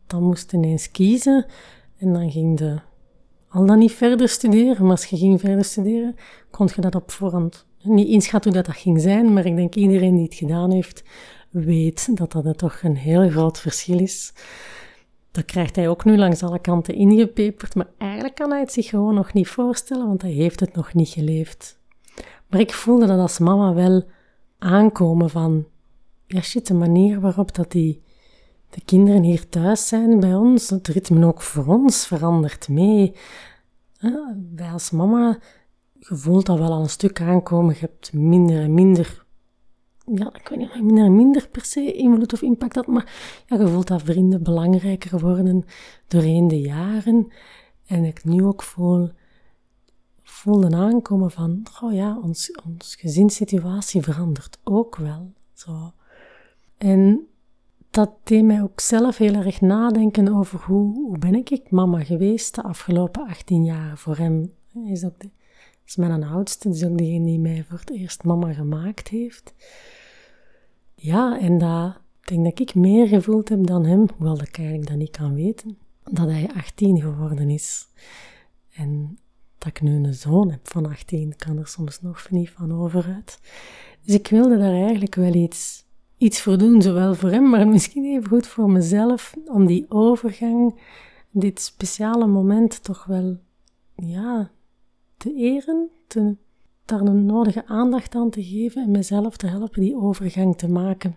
dan 0.08 0.24
moest 0.24 0.52
je 0.52 0.58
ineens 0.58 0.92
kiezen. 0.92 1.46
En 1.98 2.14
dan 2.14 2.32
ging 2.32 2.58
de 2.58 2.80
al 3.54 3.66
dan 3.66 3.80
niet 3.80 3.92
verder 3.92 4.30
studeren, 4.30 4.82
maar 4.82 4.92
als 4.92 5.06
je 5.06 5.18
ging 5.18 5.40
verder 5.40 5.66
studeren, 5.66 6.16
kon 6.52 6.70
je 6.76 6.82
dat 6.82 6.96
op 6.96 7.12
voorhand 7.12 7.66
niet 7.82 8.08
inschatten 8.08 8.52
hoe 8.52 8.62
dat, 8.62 8.74
dat 8.74 8.82
ging 8.82 9.02
zijn, 9.02 9.34
maar 9.34 9.46
ik 9.46 9.56
denk 9.56 9.76
iedereen 9.76 10.16
die 10.16 10.24
het 10.24 10.34
gedaan 10.34 10.72
heeft, 10.72 11.04
weet 11.50 12.18
dat 12.18 12.32
dat 12.32 12.58
toch 12.58 12.80
een 12.84 12.96
heel 12.96 13.30
groot 13.30 13.60
verschil 13.60 14.00
is. 14.00 14.34
Dat 15.32 15.46
krijgt 15.46 15.76
hij 15.76 15.90
ook 15.90 16.06
nu 16.06 16.18
langs 16.18 16.44
alle 16.44 16.60
kanten 16.60 16.96
ingepeperd, 16.96 17.76
maar 17.76 17.88
eigenlijk 17.98 18.36
kan 18.36 18.52
hij 18.52 18.60
het 18.60 18.72
zich 18.72 18.90
gewoon 18.90 19.14
nog 19.14 19.34
niet 19.34 19.48
voorstellen, 19.48 20.08
want 20.08 20.22
hij 20.22 20.32
heeft 20.32 20.60
het 20.60 20.76
nog 20.76 20.94
niet 20.94 21.10
geleefd. 21.10 21.80
Maar 22.48 22.60
ik 22.60 22.74
voelde 22.74 23.06
dat 23.06 23.20
als 23.20 23.40
mama 23.40 23.74
wel 23.74 24.04
aankomen 24.58 25.30
van, 25.30 25.66
ja 26.28 26.42
shit, 26.42 26.68
de 26.68 26.74
manier 26.74 27.20
waarop 27.20 27.56
dat 27.56 27.72
die, 27.72 28.02
de 28.74 28.82
kinderen 28.86 29.24
hier 29.24 29.50
thuis 29.50 29.88
zijn 29.88 30.20
bij 30.20 30.36
ons, 30.36 30.70
het 30.70 30.88
ritme 30.88 31.26
ook 31.26 31.42
voor 31.42 31.66
ons 31.66 32.08
verandert 32.08 32.70
mee. 32.70 33.16
Wij 34.56 34.72
als 34.72 34.92
mama, 34.92 35.40
je 36.00 36.16
voelt 36.16 36.46
dat 36.46 36.58
wel 36.58 36.72
al 36.72 36.82
een 36.82 36.90
stuk 36.90 37.22
aankomen, 37.22 37.74
je 37.74 37.80
hebt 37.80 38.14
minder 38.14 38.62
en 38.62 38.74
minder 38.74 39.24
ja, 40.06 40.34
ik 40.34 40.48
weet 40.48 40.60
niet 40.60 40.82
minder 40.82 41.06
en 41.06 41.16
minder 41.16 41.48
per 41.48 41.66
se 41.66 41.94
invloed 41.94 42.34
of 42.34 42.42
impact 42.42 42.76
had, 42.76 42.88
maar 42.88 43.44
ja, 43.48 43.58
je 43.58 43.68
voelt 43.68 43.88
dat 43.88 44.02
vrienden 44.02 44.44
belangrijker 44.44 45.20
worden 45.20 45.66
doorheen 46.08 46.48
de 46.48 46.62
jaren. 46.62 47.32
En 47.86 48.04
ik 48.04 48.24
nu 48.24 48.44
ook 48.44 48.64
voel, 48.64 49.10
voelde 50.24 50.76
aankomen 50.76 51.32
van, 51.32 51.66
oh 51.82 51.94
ja, 51.94 52.20
ons, 52.20 52.52
ons 52.66 52.96
gezinssituatie 52.96 54.02
verandert 54.02 54.60
ook 54.64 54.96
wel. 54.96 55.34
Zo. 55.54 55.92
En 56.78 57.28
dat 57.94 58.12
deed 58.24 58.44
mij 58.44 58.62
ook 58.62 58.80
zelf 58.80 59.18
heel 59.18 59.34
erg 59.34 59.62
nadenken 59.62 60.36
over 60.36 60.60
hoe, 60.60 60.94
hoe 60.94 61.18
ben 61.18 61.36
ik 61.36 61.72
mama 61.72 62.04
geweest 62.04 62.56
de 62.56 62.64
afgelopen 62.64 63.28
18 63.28 63.64
jaar. 63.64 63.98
Voor 63.98 64.18
hem 64.18 64.52
is 64.86 65.06
ook 65.06 65.20
de, 65.20 65.30
is 65.86 65.96
mijn 65.96 66.24
oudste, 66.24 66.70
is 66.70 66.86
ook 66.86 66.98
degene 66.98 67.26
die 67.26 67.40
mij 67.40 67.66
voor 67.70 67.80
het 67.80 67.92
eerst 67.92 68.24
mama 68.24 68.54
gemaakt 68.54 69.08
heeft. 69.08 69.54
Ja, 70.96 71.40
en 71.40 71.58
dat 71.58 72.02
ik 72.22 72.30
denk 72.30 72.44
dat 72.44 72.60
ik 72.60 72.76
meer 72.76 73.08
gevoeld 73.08 73.50
heb 73.50 73.68
dan 73.68 73.86
hem, 73.86 74.06
hoewel 74.18 74.38
dat 74.38 74.48
ik 74.48 74.58
eigenlijk 74.58 74.88
dat 74.88 74.98
niet 74.98 75.18
kan 75.18 75.34
weten, 75.34 75.78
dat 76.04 76.30
hij 76.30 76.50
18 76.56 77.02
geworden 77.02 77.50
is. 77.50 77.88
En 78.74 79.18
dat 79.58 79.68
ik 79.68 79.82
nu 79.82 79.96
een 79.96 80.14
zoon 80.14 80.52
heb 80.52 80.68
van 80.68 80.86
18, 80.86 81.36
kan 81.36 81.58
er 81.58 81.68
soms 81.68 82.02
nog 82.02 82.30
niet 82.30 82.50
van 82.50 82.74
overuit. 82.82 83.40
Dus 84.02 84.16
ik 84.16 84.28
wilde 84.28 84.58
daar 84.58 84.74
eigenlijk 84.74 85.16
wel 85.16 85.34
iets, 85.34 85.86
iets 86.18 86.42
voor 86.42 86.58
doen, 86.58 86.82
zowel 86.82 87.16
voor 87.16 87.30
hem, 87.30 87.50
maar 87.50 87.68
misschien 87.68 88.06
even 88.06 88.30
goed 88.30 88.48
voor 88.48 88.70
mezelf, 88.70 89.34
om 89.46 89.66
die 89.66 89.86
overgang, 89.90 90.80
dit 91.32 91.62
speciale 91.62 92.28
moment 92.28 92.84
toch 92.84 93.06
wel, 93.06 93.38
ja, 93.96 94.52
te 95.18 95.34
eren, 95.34 95.90
te, 96.08 96.36
daar 96.86 97.02
een 97.02 97.26
nodige 97.26 97.66
aandacht 97.66 98.16
aan 98.16 98.30
te 98.30 98.44
geven 98.44 98.84
en 98.84 98.92
mezelf 98.92 99.38
te 99.38 99.48
helpen 99.48 99.82
die 99.82 99.96
overgang 99.96 100.58
te 100.58 100.70
maken. 100.70 101.16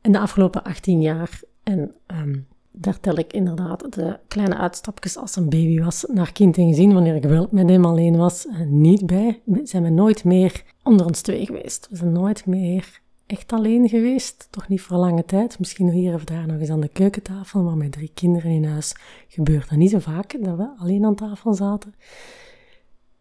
In 0.00 0.12
de 0.12 0.18
afgelopen 0.18 0.62
18 0.62 1.00
jaar, 1.00 1.40
en 1.62 1.94
um, 2.06 2.46
daar 2.76 3.00
tel 3.00 3.18
ik 3.18 3.32
inderdaad 3.32 3.92
de 3.92 4.18
kleine 4.28 4.56
uitstapjes 4.56 5.16
als 5.16 5.36
een 5.36 5.48
baby 5.48 5.80
was 5.80 6.04
naar 6.12 6.32
kind 6.32 6.56
en 6.56 6.68
gezin, 6.68 6.92
wanneer 6.92 7.14
ik 7.14 7.24
wel 7.24 7.48
met 7.50 7.68
hem 7.68 7.84
alleen 7.84 8.16
was, 8.16 8.46
niet 8.66 9.06
bij, 9.06 9.42
zijn 9.62 9.82
we 9.82 9.88
nooit 9.88 10.24
meer 10.24 10.64
onder 10.82 11.06
ons 11.06 11.20
twee 11.20 11.46
geweest. 11.46 11.86
We 11.90 11.96
zijn 11.96 12.12
nooit 12.12 12.46
meer 12.46 13.02
echt 13.26 13.52
alleen 13.52 13.88
geweest, 13.88 14.48
toch 14.50 14.68
niet 14.68 14.80
voor 14.80 14.96
lange 14.96 15.24
tijd. 15.24 15.58
Misschien 15.58 15.90
hier 15.90 16.14
of 16.14 16.24
daar 16.24 16.46
nog 16.46 16.60
eens 16.60 16.70
aan 16.70 16.80
de 16.80 16.88
keukentafel, 16.88 17.62
maar 17.62 17.76
met 17.76 17.92
drie 17.92 18.10
kinderen 18.14 18.50
in 18.50 18.64
huis 18.64 18.94
gebeurt 19.28 19.68
dat 19.68 19.78
niet 19.78 19.90
zo 19.90 19.98
vaak, 19.98 20.44
dat 20.44 20.56
we 20.56 20.68
alleen 20.76 21.04
aan 21.04 21.14
tafel 21.14 21.54
zaten. 21.54 21.94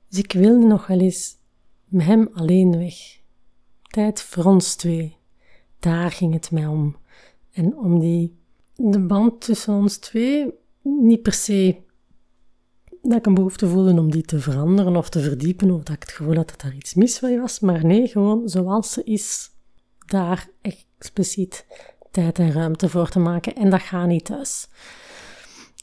Dus 0.09 0.19
ik 0.19 0.31
wilde 0.31 0.65
nog 0.65 0.87
wel 0.87 0.99
eens 0.99 1.37
met 1.85 2.05
hem 2.05 2.29
alleen 2.33 2.77
weg. 2.77 2.95
Tijd 3.81 4.21
voor 4.21 4.43
ons 4.43 4.75
twee. 4.75 5.15
Daar 5.79 6.11
ging 6.11 6.33
het 6.33 6.51
mij 6.51 6.65
om. 6.65 6.95
En 7.51 7.77
om 7.77 7.99
die, 7.99 8.37
de 8.75 8.99
band 8.99 9.41
tussen 9.41 9.73
ons 9.73 9.97
twee, 9.97 10.53
niet 10.81 11.21
per 11.21 11.33
se 11.33 11.81
dat 13.03 13.17
ik 13.17 13.25
een 13.25 13.33
behoefte 13.33 13.67
voelde 13.67 13.99
om 13.99 14.11
die 14.11 14.21
te 14.21 14.39
veranderen 14.39 14.95
of 14.95 15.09
te 15.09 15.19
verdiepen, 15.19 15.71
of 15.71 15.83
dat 15.83 15.95
ik 15.95 16.01
het 16.01 16.11
gevoel 16.11 16.35
had 16.35 16.49
dat 16.49 16.61
daar 16.61 16.75
iets 16.75 16.93
mis 16.93 17.19
mee 17.19 17.39
was, 17.39 17.59
maar 17.59 17.85
nee, 17.85 18.07
gewoon 18.07 18.49
zoals 18.49 18.91
ze 18.91 19.03
is, 19.03 19.51
daar 20.13 20.47
expliciet 20.61 21.65
tijd 22.11 22.39
en 22.39 22.51
ruimte 22.51 22.89
voor 22.89 23.09
te 23.09 23.19
maken. 23.19 23.55
En 23.55 23.69
dat 23.69 23.81
gaat 23.81 24.07
niet 24.07 24.25
thuis. 24.25 24.67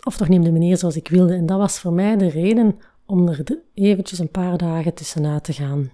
Of 0.04 0.16
toch 0.16 0.28
niet 0.28 0.44
de 0.44 0.52
manier 0.52 0.76
zoals 0.76 0.96
ik 0.96 1.08
wilde. 1.08 1.34
En 1.34 1.46
dat 1.46 1.58
was 1.58 1.78
voor 1.78 1.92
mij 1.92 2.16
de 2.16 2.28
reden 2.28 2.78
om 3.06 3.28
er 3.28 3.62
eventjes 3.74 4.18
een 4.18 4.30
paar 4.30 4.58
dagen 4.58 4.94
tussenuit 4.94 5.44
te 5.44 5.52
gaan. 5.52 5.90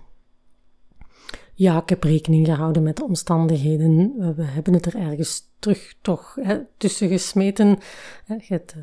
Ja, 1.54 1.82
ik 1.82 1.88
heb 1.88 2.02
rekening 2.02 2.46
gehouden 2.46 2.82
met 2.82 2.96
de 2.96 3.04
omstandigheden. 3.04 4.14
We 4.36 4.44
hebben 4.44 4.72
het 4.72 4.86
er 4.86 4.96
ergens 4.96 5.42
terug 5.58 5.94
toch 6.00 6.36
hè, 6.40 6.60
tussen 6.76 7.08
gesmeten. 7.08 7.78
Het 8.24 8.74
uh, 8.76 8.82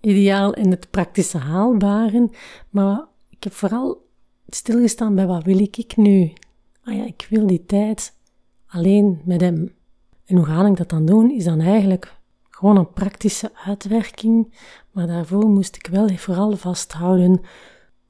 ideaal 0.00 0.54
en 0.54 0.70
het 0.70 0.90
praktische 0.90 1.38
haalbare. 1.38 2.30
Maar 2.70 3.04
ik 3.30 3.44
heb 3.44 3.52
vooral 3.52 4.06
stilgestaan 4.48 5.14
bij 5.14 5.26
wat 5.26 5.44
wil 5.44 5.58
ik 5.58 5.96
nu? 5.96 6.32
Ah 6.84 6.96
ja, 6.96 7.04
ik 7.04 7.26
wil 7.30 7.46
die 7.46 7.66
tijd 7.66 8.12
alleen 8.74 9.20
met 9.24 9.40
hem. 9.40 9.72
En 10.24 10.36
hoe 10.36 10.46
ga 10.46 10.66
ik 10.66 10.76
dat 10.76 10.88
dan 10.88 11.04
doen? 11.04 11.30
Is 11.30 11.44
dan 11.44 11.60
eigenlijk 11.60 12.14
gewoon 12.50 12.76
een 12.76 12.92
praktische 12.92 13.50
uitwerking. 13.64 14.54
Maar 14.90 15.06
daarvoor 15.06 15.48
moest 15.48 15.76
ik 15.76 15.86
wel 15.86 16.08
vooral 16.08 16.56
vasthouden 16.56 17.40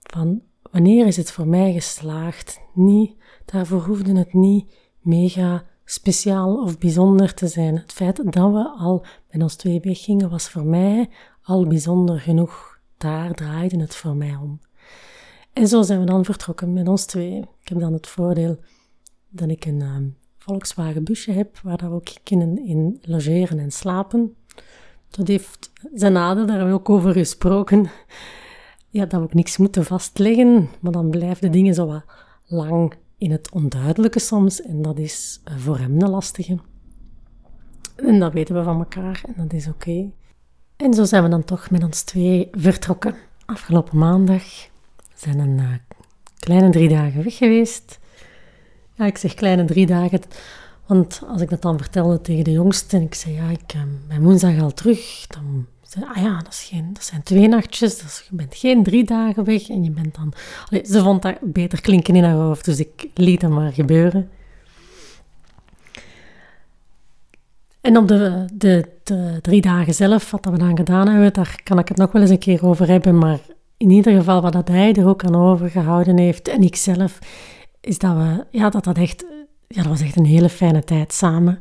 van 0.03 0.41
wanneer 0.71 1.07
is 1.07 1.17
het 1.17 1.31
voor 1.31 1.47
mij 1.47 1.73
geslaagd? 1.73 2.61
Niet 2.75 3.15
Daarvoor 3.45 3.81
hoefde 3.81 4.19
het 4.19 4.33
niet 4.33 4.73
mega 5.01 5.65
speciaal 5.85 6.63
of 6.63 6.79
bijzonder 6.79 7.35
te 7.35 7.49
zijn. 7.49 7.77
Het 7.77 7.93
feit 7.93 8.17
dat 8.17 8.53
we 8.53 8.69
al 8.79 9.05
met 9.31 9.43
ons 9.43 9.55
twee 9.55 9.81
weggingen 9.81 10.31
was 10.31 10.49
voor 10.49 10.65
mij 10.65 11.09
al 11.43 11.67
bijzonder 11.67 12.21
genoeg. 12.21 12.79
Daar 12.97 13.35
draaide 13.35 13.81
het 13.81 13.97
voor 13.97 14.17
mij 14.17 14.35
om. 14.35 14.61
En 15.53 15.69
zo 15.69 15.83
zijn 15.83 16.01
we 16.01 16.07
dan 16.07 16.25
vertrokken 16.25 16.73
met 16.73 16.89
ons 16.89 17.05
twee. 17.05 17.39
Ik 17.39 17.69
heb 17.69 17.79
dan 17.79 17.93
het 17.93 18.07
voordeel 18.07 18.59
dat 19.29 19.49
ik 19.49 19.65
een 19.65 19.81
um, 19.81 20.17
Volkswagen 20.45 21.05
busje 21.05 21.33
heb, 21.33 21.59
waar 21.63 21.77
we 21.77 21.91
ook 21.91 22.09
kunnen 22.23 22.59
in 22.59 22.99
logeren 23.03 23.59
en 23.59 23.71
slapen. 23.71 24.37
Dat 25.11 25.29
heeft 25.29 25.73
zijn 25.95 26.13
nadeel, 26.13 26.47
daar 26.47 26.57
hebben 26.57 26.75
we 26.75 26.81
ook 26.81 26.91
over 26.91 27.13
gesproken. 27.13 27.91
Ja, 28.89 29.07
dat 29.07 29.21
we 29.21 29.27
ook 29.27 29.35
niks 29.35 29.57
moeten 29.57 29.85
vastleggen, 29.85 30.69
maar 30.81 30.93
dan 30.93 31.11
blijven 31.11 31.41
de 31.41 31.51
dingen 31.51 31.75
zo 31.75 31.87
wat 31.87 32.05
lang 32.47 32.95
in 33.19 33.31
het 33.31 33.51
onduidelijke 33.51 34.19
soms. 34.19 34.63
En 34.63 34.83
dat 34.83 34.99
is 34.99 35.41
eh, 35.45 35.57
voor 35.57 35.79
hem 35.79 35.99
de 35.99 36.09
lastige. 36.09 36.59
En 37.97 38.19
dat 38.19 38.33
weten 38.33 38.55
we 38.55 38.63
van 38.63 38.79
elkaar 38.79 39.25
en 39.27 39.35
dat 39.37 39.53
is 39.53 39.69
oké. 39.69 40.11
En 40.77 40.95
zo 40.95 41.05
zijn 41.05 41.23
we 41.23 41.29
dan 41.29 41.45
toch 41.45 41.71
met 41.71 41.85
ons 41.85 42.03
twee 42.03 42.49
vertrokken. 42.53 43.15
Afgelopen 43.45 43.99
maandag 43.99 44.43
zijn 45.15 45.39
een 45.39 45.59
uh, 45.59 45.73
kleine 46.39 46.71
drie 46.71 46.89
dagen 46.89 47.25
weg 47.25 47.37
geweest. 47.37 48.03
Ja, 48.95 49.05
ik 49.05 49.19
zeg 49.19 49.35
kleine 49.35 49.65
drie 49.65 49.87
dagen, 49.87 50.21
want 50.87 51.23
als 51.29 51.41
ik 51.41 51.51
dat 51.51 51.63
dan 51.63 51.79
vertelde 51.79 52.21
tegen 52.21 52.45
de 52.45 52.53
jongste 52.53 52.97
en 52.97 53.03
ik 53.03 53.15
zei 53.15 53.35
ja, 53.35 53.49
ik 53.49 53.75
ben 54.09 54.23
woensdag 54.23 54.61
al 54.61 54.73
terug, 54.73 55.27
dan 55.27 55.67
ah 56.03 56.23
ja, 56.23 56.37
dat, 56.43 56.53
is 56.53 56.69
geen, 56.71 56.91
dat 56.93 57.05
zijn 57.05 57.23
twee 57.23 57.49
nachtjes, 57.49 57.99
dus 57.99 58.27
je 58.31 58.37
bent 58.37 58.55
geen 58.55 58.83
drie 58.83 59.05
dagen 59.05 59.45
weg 59.45 59.69
en 59.69 59.85
je 59.85 59.91
bent 59.91 60.15
dan... 60.15 60.33
ze 60.85 61.03
vond 61.03 61.23
dat 61.23 61.35
beter 61.41 61.81
klinken 61.81 62.17
in 62.17 62.25
haar 62.25 62.35
hoofd, 62.35 62.65
dus 62.65 62.79
ik 62.79 63.09
liet 63.15 63.41
dat 63.41 63.51
maar 63.51 63.73
gebeuren. 63.73 64.31
En 67.81 67.97
op 67.97 68.09
de, 68.09 68.45
de, 68.53 68.89
de, 69.03 69.39
drie 69.43 69.61
dagen 69.61 69.95
zelf, 69.95 70.31
wat 70.31 70.45
we 70.45 70.59
dan 70.59 70.77
gedaan 70.77 71.09
hebben, 71.09 71.33
daar 71.33 71.61
kan 71.63 71.79
ik 71.79 71.89
het 71.89 71.97
nog 71.97 72.13
wel 72.13 72.23
eens 72.23 72.31
een 72.31 72.39
keer 72.39 72.67
over 72.67 72.89
hebben. 72.89 73.19
Maar 73.19 73.39
in 73.77 73.91
ieder 73.91 74.13
geval, 74.13 74.43
wat 74.43 74.53
dat 74.53 74.69
hij 74.69 74.93
er 74.93 75.07
ook 75.07 75.25
aan 75.25 75.37
overgehouden 75.37 76.19
heeft 76.19 76.49
en 76.49 76.63
ik 76.63 76.77
zelf, 76.77 77.19
is 77.87 77.99
dat 77.99 78.17
we, 78.17 78.47
ja, 78.51 78.71
dat 78.71 78.85
dat 78.85 78.99
echt, 78.99 79.25
ja, 79.69 79.83
dat 79.83 79.91
was 79.91 80.01
echt 80.01 80.17
een 80.17 80.25
hele 80.25 80.49
fijne 80.49 80.85
tijd 80.85 81.13
samen. 81.13 81.61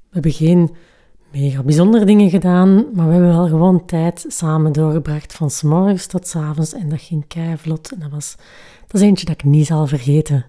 We 0.00 0.10
hebben 0.10 0.32
geen 0.32 0.74
mega 1.32 1.62
bijzondere 1.62 2.04
dingen 2.04 2.30
gedaan, 2.30 2.74
maar 2.94 3.06
we 3.06 3.12
hebben 3.12 3.32
wel 3.32 3.46
gewoon 3.46 3.84
tijd 3.84 4.24
samen 4.28 4.72
doorgebracht 4.72 5.32
van 5.32 5.50
s 5.50 5.62
morgens 5.62 6.06
tot 6.06 6.26
s 6.26 6.36
avonds 6.36 6.72
en 6.72 6.88
dat 6.88 7.00
ging 7.00 7.24
vlot. 7.56 7.92
En 7.92 8.00
dat 8.00 8.10
was, 8.10 8.36
dat 8.86 9.00
is 9.00 9.06
eentje 9.06 9.26
dat 9.26 9.34
ik 9.34 9.44
niet 9.44 9.66
zal 9.66 9.86
vergeten. 9.86 10.46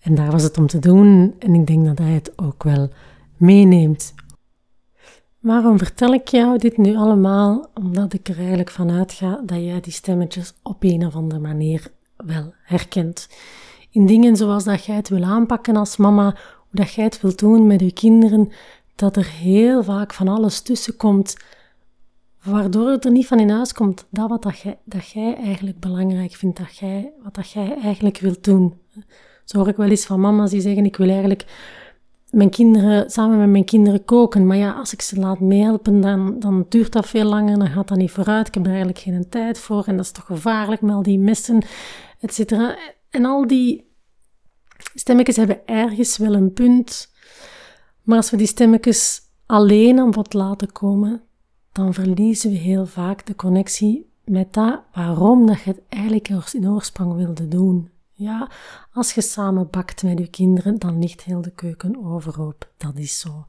En 0.00 0.14
daar 0.14 0.30
was 0.30 0.42
het 0.42 0.58
om 0.58 0.66
te 0.66 0.78
doen 0.78 1.34
en 1.38 1.54
ik 1.54 1.66
denk 1.66 1.84
dat 1.84 1.98
hij 1.98 2.12
het 2.12 2.32
ook 2.38 2.62
wel 2.62 2.88
meeneemt. 3.36 4.14
Waarom 5.40 5.78
vertel 5.78 6.12
ik 6.14 6.28
jou 6.28 6.58
dit 6.58 6.76
nu 6.76 6.96
allemaal? 6.96 7.70
Omdat 7.74 8.12
ik 8.12 8.28
er 8.28 8.38
eigenlijk 8.38 8.70
van 8.70 8.90
uitga 8.90 9.40
dat 9.46 9.58
jij 9.58 9.80
die 9.80 9.92
stemmetjes 9.92 10.54
op 10.62 10.82
een 10.82 11.06
of 11.06 11.14
andere 11.14 11.40
manier 11.40 11.92
wel 12.16 12.54
herkent. 12.62 13.28
In 13.90 14.06
dingen 14.06 14.36
zoals 14.36 14.64
dat 14.64 14.84
jij 14.84 14.96
het 14.96 15.08
wil 15.08 15.24
aanpakken 15.24 15.76
als 15.76 15.96
mama, 15.96 16.24
hoe 16.24 16.70
dat 16.70 16.92
jij 16.92 17.04
het 17.04 17.20
wilt 17.20 17.38
doen 17.38 17.66
met 17.66 17.80
je 17.80 17.92
kinderen, 17.92 18.48
dat 18.94 19.16
er 19.16 19.26
heel 19.26 19.82
vaak 19.82 20.12
van 20.12 20.28
alles 20.28 20.60
tussen 20.60 20.96
komt, 20.96 21.36
waardoor 22.42 22.88
het 22.88 23.04
er 23.04 23.10
niet 23.10 23.26
van 23.26 23.40
in 23.40 23.50
huis 23.50 23.72
komt. 23.72 24.06
Dat 24.10 24.28
wat 24.28 24.42
dat 24.42 24.58
jij, 24.58 24.78
dat 24.84 25.08
jij 25.08 25.36
eigenlijk 25.36 25.80
belangrijk 25.80 26.32
vindt, 26.32 26.58
dat 26.58 26.76
jij, 26.76 27.12
wat 27.22 27.34
dat 27.34 27.50
jij 27.50 27.76
eigenlijk 27.82 28.18
wilt 28.18 28.44
doen. 28.44 28.74
Zo 29.44 29.58
hoor 29.58 29.68
ik 29.68 29.76
wel 29.76 29.88
eens 29.88 30.06
van 30.06 30.20
mama's 30.20 30.50
die 30.50 30.60
zeggen, 30.60 30.84
ik 30.84 30.96
wil 30.96 31.08
eigenlijk 31.08 31.44
mijn 32.30 32.50
kinderen, 32.50 33.10
samen 33.10 33.38
met 33.38 33.48
mijn 33.48 33.64
kinderen 33.64 34.04
koken. 34.04 34.46
Maar 34.46 34.56
ja, 34.56 34.72
als 34.72 34.92
ik 34.92 35.02
ze 35.02 35.20
laat 35.20 35.40
meehelpen, 35.40 36.00
dan, 36.00 36.38
dan 36.38 36.66
duurt 36.68 36.92
dat 36.92 37.06
veel 37.06 37.24
langer, 37.24 37.58
dan 37.58 37.68
gaat 37.68 37.88
dat 37.88 37.98
niet 37.98 38.10
vooruit. 38.10 38.46
Ik 38.46 38.54
heb 38.54 38.62
er 38.62 38.68
eigenlijk 38.68 38.98
geen 38.98 39.28
tijd 39.28 39.58
voor 39.58 39.84
en 39.86 39.96
dat 39.96 40.04
is 40.04 40.12
toch 40.12 40.26
gevaarlijk 40.26 40.80
met 40.80 40.94
al 40.94 41.02
die 41.02 41.18
messen, 41.18 41.62
et 42.20 42.34
cetera. 42.34 42.76
En 43.10 43.24
al 43.24 43.46
die 43.46 43.90
stemmetjes 44.94 45.36
hebben 45.36 45.66
ergens 45.66 46.16
wel 46.16 46.34
een 46.34 46.52
punt. 46.52 47.12
Maar 48.02 48.16
als 48.16 48.30
we 48.30 48.36
die 48.36 48.46
stemmetjes 48.46 49.20
alleen 49.46 49.98
aan 49.98 50.10
bod 50.10 50.34
laten 50.34 50.72
komen, 50.72 51.22
dan 51.72 51.94
verliezen 51.94 52.50
we 52.50 52.56
heel 52.56 52.86
vaak 52.86 53.26
de 53.26 53.34
connectie 53.34 54.10
met 54.24 54.52
dat 54.52 54.82
waarom 54.92 55.46
dat 55.46 55.60
je 55.60 55.70
het 55.70 55.80
eigenlijk 55.88 56.28
in 56.52 56.68
oorsprong 56.68 57.14
wilde 57.14 57.48
doen. 57.48 57.90
Ja, 58.12 58.50
als 58.92 59.12
je 59.12 59.20
samen 59.20 59.70
bakt 59.70 60.02
met 60.02 60.18
je 60.18 60.30
kinderen, 60.30 60.78
dan 60.78 60.98
ligt 60.98 61.22
heel 61.22 61.40
de 61.40 61.50
keuken 61.50 62.04
overhoop. 62.04 62.72
Dat 62.76 62.96
is 62.96 63.18
zo. 63.18 63.46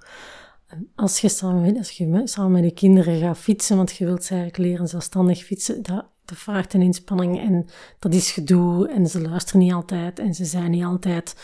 Als 0.96 1.22
je 1.22 1.30
samen, 1.30 1.78
als 1.78 1.92
je 1.92 2.22
samen 2.24 2.52
met 2.52 2.64
je 2.64 2.72
kinderen 2.72 3.20
gaat 3.20 3.38
fietsen, 3.38 3.78
want 3.78 3.92
je 3.92 4.06
wilt 4.06 4.24
ze 4.24 4.34
eigenlijk 4.34 4.64
leren 4.64 4.88
zelfstandig 4.88 5.44
fietsen, 5.44 5.84
dat, 5.84 6.06
vraagt 6.36 6.74
een 6.74 6.82
inspanning 6.82 7.40
en 7.40 7.66
dat 8.00 8.14
is 8.14 8.32
gedoe 8.32 8.88
en 8.88 9.08
ze 9.08 9.22
luisteren 9.22 9.62
niet 9.62 9.74
altijd 9.74 10.20
en 10.20 10.34
ze 10.34 10.46
zijn 10.46 10.72
niet 10.72 10.84
altijd 10.84 11.36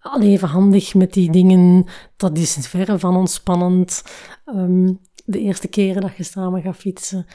al 0.00 0.20
even 0.20 0.48
handig 0.48 0.94
met 0.94 1.12
die 1.12 1.30
dingen. 1.30 1.86
Dat 2.16 2.38
is 2.38 2.56
verre 2.60 2.98
van 2.98 3.16
ontspannend. 3.16 4.02
Um, 4.46 5.00
de 5.24 5.40
eerste 5.40 5.68
keren 5.68 6.02
dat 6.02 6.16
je 6.16 6.22
samen 6.22 6.62
gaat 6.62 6.76
fietsen. 6.76 7.26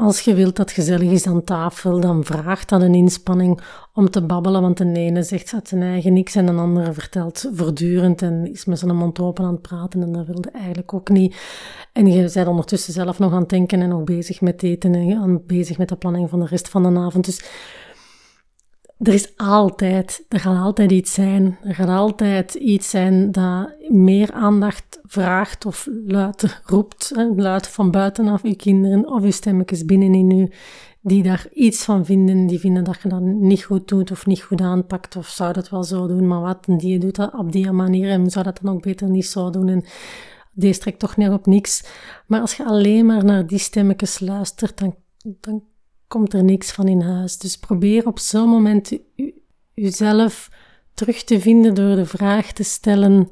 Als 0.00 0.20
je 0.20 0.34
wilt 0.34 0.56
dat 0.56 0.70
gezellig 0.70 1.10
is 1.10 1.26
aan 1.26 1.44
tafel, 1.44 2.00
dan 2.00 2.24
vraagt 2.24 2.68
dat 2.68 2.82
een 2.82 2.94
inspanning 2.94 3.60
om 3.94 4.10
te 4.10 4.22
babbelen, 4.22 4.60
want 4.60 4.76
de 4.76 4.92
ene 4.92 5.22
zegt 5.22 5.52
uit 5.54 5.68
zijn 5.68 5.82
eigen 5.82 6.12
niks 6.12 6.34
en 6.34 6.48
een 6.48 6.58
andere 6.58 6.92
vertelt 6.92 7.50
voortdurend 7.52 8.22
en 8.22 8.50
is 8.50 8.64
met 8.64 8.78
zijn 8.78 8.96
mond 8.96 9.20
open 9.20 9.44
aan 9.44 9.52
het 9.52 9.62
praten 9.62 10.02
en 10.02 10.12
dat 10.12 10.26
wilde 10.26 10.50
eigenlijk 10.50 10.94
ook 10.94 11.08
niet. 11.08 11.36
En 11.92 12.06
je 12.06 12.30
bent 12.34 12.48
ondertussen 12.48 12.92
zelf 12.92 13.18
nog 13.18 13.32
aan 13.32 13.40
het 13.40 13.48
denken 13.48 13.80
en 13.80 13.88
nog 13.88 14.04
bezig 14.04 14.40
met 14.40 14.62
eten 14.62 14.94
en 14.94 15.42
bezig 15.46 15.78
met 15.78 15.88
de 15.88 15.96
planning 15.96 16.30
van 16.30 16.40
de 16.40 16.46
rest 16.46 16.68
van 16.68 16.82
de 16.82 17.00
avond. 17.00 17.24
Dus 17.24 17.44
er 18.98 19.14
is 19.14 19.36
altijd, 19.36 20.24
er 20.28 20.40
gaat 20.40 20.62
altijd 20.62 20.90
iets 20.90 21.14
zijn. 21.14 21.58
Er 21.62 21.74
gaat 21.74 21.88
altijd 21.88 22.54
iets 22.54 22.90
zijn 22.90 23.32
dat 23.32 23.70
meer 23.88 24.32
aandacht 24.32 25.00
vraagt 25.02 25.66
of 25.66 25.88
luid 26.06 26.60
roept, 26.64 27.12
luid 27.36 27.66
van 27.68 27.90
buitenaf 27.90 28.42
uw 28.42 28.56
kinderen 28.56 29.12
of 29.12 29.22
uw 29.22 29.30
stemmetjes 29.30 29.84
binnenin 29.84 30.30
u, 30.30 30.50
die 31.00 31.22
daar 31.22 31.46
iets 31.52 31.84
van 31.84 32.04
vinden, 32.04 32.46
die 32.46 32.58
vinden 32.58 32.84
dat 32.84 33.02
je 33.02 33.08
dat 33.08 33.20
niet 33.20 33.64
goed 33.64 33.88
doet 33.88 34.10
of 34.10 34.26
niet 34.26 34.42
goed 34.42 34.60
aanpakt 34.60 35.16
of 35.16 35.28
zou 35.28 35.52
dat 35.52 35.68
wel 35.68 35.84
zo 35.84 36.06
doen, 36.06 36.26
maar 36.26 36.40
wat, 36.40 36.66
en 36.66 36.78
die 36.78 36.98
doet 36.98 37.16
dat 37.16 37.34
op 37.34 37.52
die 37.52 37.72
manier 37.72 38.10
en 38.10 38.30
zou 38.30 38.44
dat 38.44 38.58
dan 38.62 38.74
ook 38.74 38.82
beter 38.82 39.08
niet 39.10 39.26
zo 39.26 39.50
doen 39.50 39.68
en 39.68 39.84
deze 40.58 40.80
trekt 40.80 40.98
toch 40.98 41.16
niet 41.16 41.28
op 41.28 41.46
niks. 41.46 41.84
Maar 42.26 42.40
als 42.40 42.54
je 42.54 42.64
alleen 42.64 43.06
maar 43.06 43.24
naar 43.24 43.46
die 43.46 43.58
stemmetjes 43.58 44.20
luistert, 44.20 44.78
dan, 44.78 44.96
dan 45.40 45.64
komt 46.08 46.32
er 46.32 46.44
niks 46.44 46.72
van 46.72 46.88
in 46.88 47.00
huis. 47.00 47.38
Dus 47.38 47.58
probeer 47.58 48.06
op 48.06 48.18
zo'n 48.18 48.48
moment 48.48 48.98
jezelf 49.74 50.50
terug 50.94 51.24
te 51.24 51.40
vinden 51.40 51.74
door 51.74 51.96
de 51.96 52.06
vraag 52.06 52.52
te 52.52 52.62
stellen: 52.62 53.28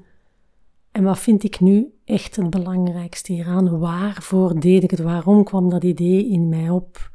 en 0.96 1.02
wat 1.02 1.18
vind 1.18 1.44
ik 1.44 1.60
nu 1.60 1.94
echt 2.04 2.36
het 2.36 2.50
belangrijkste 2.50 3.32
hieraan? 3.32 3.78
Waarvoor 3.78 4.60
deed 4.60 4.82
ik 4.82 4.90
het? 4.90 5.00
Waarom 5.00 5.44
kwam 5.44 5.68
dat 5.68 5.84
idee 5.84 6.28
in 6.28 6.48
mij 6.48 6.70
op? 6.70 7.10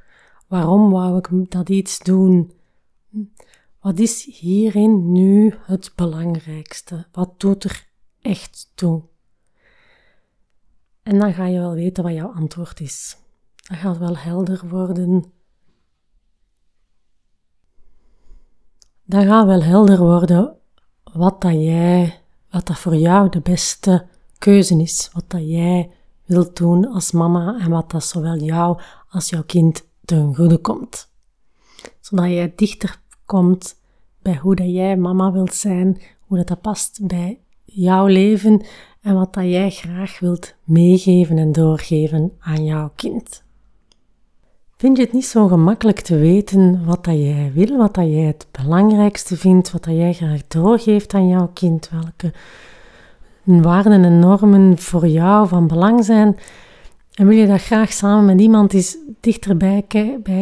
Waarom 0.48 0.92
wou 0.92 1.18
ik 1.18 1.52
dat 1.52 1.70
iets 1.70 2.00
doen? 2.00 2.52
Wat 3.80 4.00
is 4.00 4.26
hierin 4.40 5.12
nu 5.12 5.54
het 5.62 5.92
belangrijkste? 5.96 7.08
Wat 7.12 7.40
doet 7.40 7.64
er 7.64 7.88
echt 8.22 8.72
toe? 8.76 9.02
En 11.04 11.20
dan 11.20 11.34
ga 11.34 11.46
je 11.46 11.60
wel 11.60 11.74
weten 11.74 12.04
wat 12.04 12.14
jouw 12.14 12.34
antwoord 12.34 12.80
is. 12.80 13.18
Dan 13.56 13.78
gaat 13.78 13.98
wel 13.98 14.18
helder 14.18 14.68
worden 14.68 15.32
dan 19.12 19.26
gaat 19.26 19.46
wel 19.46 19.64
helder 19.64 20.00
worden 20.00 20.58
wat 21.14 21.42
dat 21.42 21.54
jij, 21.54 22.21
wat 22.52 22.68
dat 22.68 22.80
voor 22.80 22.96
jou 22.96 23.30
de 23.30 23.40
beste 23.40 24.06
keuze 24.38 24.78
is, 24.82 25.10
wat 25.14 25.24
dat 25.28 25.50
jij 25.50 25.92
wilt 26.26 26.58
doen 26.58 26.88
als 26.88 27.12
mama 27.12 27.60
en 27.60 27.70
wat 27.70 27.92
dat 27.92 28.04
zowel 28.04 28.38
jou 28.38 28.80
als 29.10 29.30
jouw 29.30 29.44
kind 29.44 29.88
ten 30.06 30.36
goede 30.36 30.58
komt. 30.58 31.10
Zodat 32.00 32.26
jij 32.26 32.54
dichter 32.56 33.00
komt 33.26 33.76
bij 34.22 34.36
hoe 34.36 34.56
dat 34.56 34.70
jij 34.70 34.98
mama 34.98 35.32
wilt 35.32 35.54
zijn, 35.54 36.02
hoe 36.20 36.38
dat, 36.38 36.48
dat 36.48 36.62
past 36.62 37.00
bij 37.08 37.40
jouw 37.64 38.06
leven 38.06 38.66
en 39.02 39.16
wat 39.16 39.34
dat 39.34 39.44
jij 39.44 39.70
graag 39.70 40.20
wilt 40.20 40.56
meegeven 40.64 41.38
en 41.38 41.52
doorgeven 41.52 42.32
aan 42.40 42.66
jouw 42.66 42.92
kind. 42.96 43.44
Vind 44.82 44.98
je 44.98 45.04
het 45.04 45.14
niet 45.14 45.26
zo 45.26 45.48
gemakkelijk 45.48 46.00
te 46.00 46.18
weten 46.18 46.86
wat 46.86 47.04
dat 47.04 47.16
jij 47.16 47.52
wil, 47.54 47.78
wat 47.78 47.96
dat 47.96 48.06
jij 48.06 48.24
het 48.24 48.48
belangrijkste 48.52 49.38
vindt, 49.38 49.72
wat 49.72 49.84
dat 49.84 49.96
jij 49.96 50.14
graag 50.14 50.42
doorgeeft 50.48 51.14
aan 51.14 51.28
jouw 51.28 51.50
kind, 51.54 51.90
welke 51.92 52.34
waarden 53.44 54.04
en 54.04 54.20
normen 54.20 54.78
voor 54.78 55.08
jou 55.08 55.48
van 55.48 55.68
belang 55.68 56.06
zijn? 56.06 56.38
En 57.14 57.28
wil 57.28 57.38
je 57.38 57.48
dat 57.48 57.62
graag 57.62 57.92
samen 57.92 58.26
met 58.26 58.42
iemand 58.42 58.74
eens 58.74 58.98
dichterbij 59.20 59.86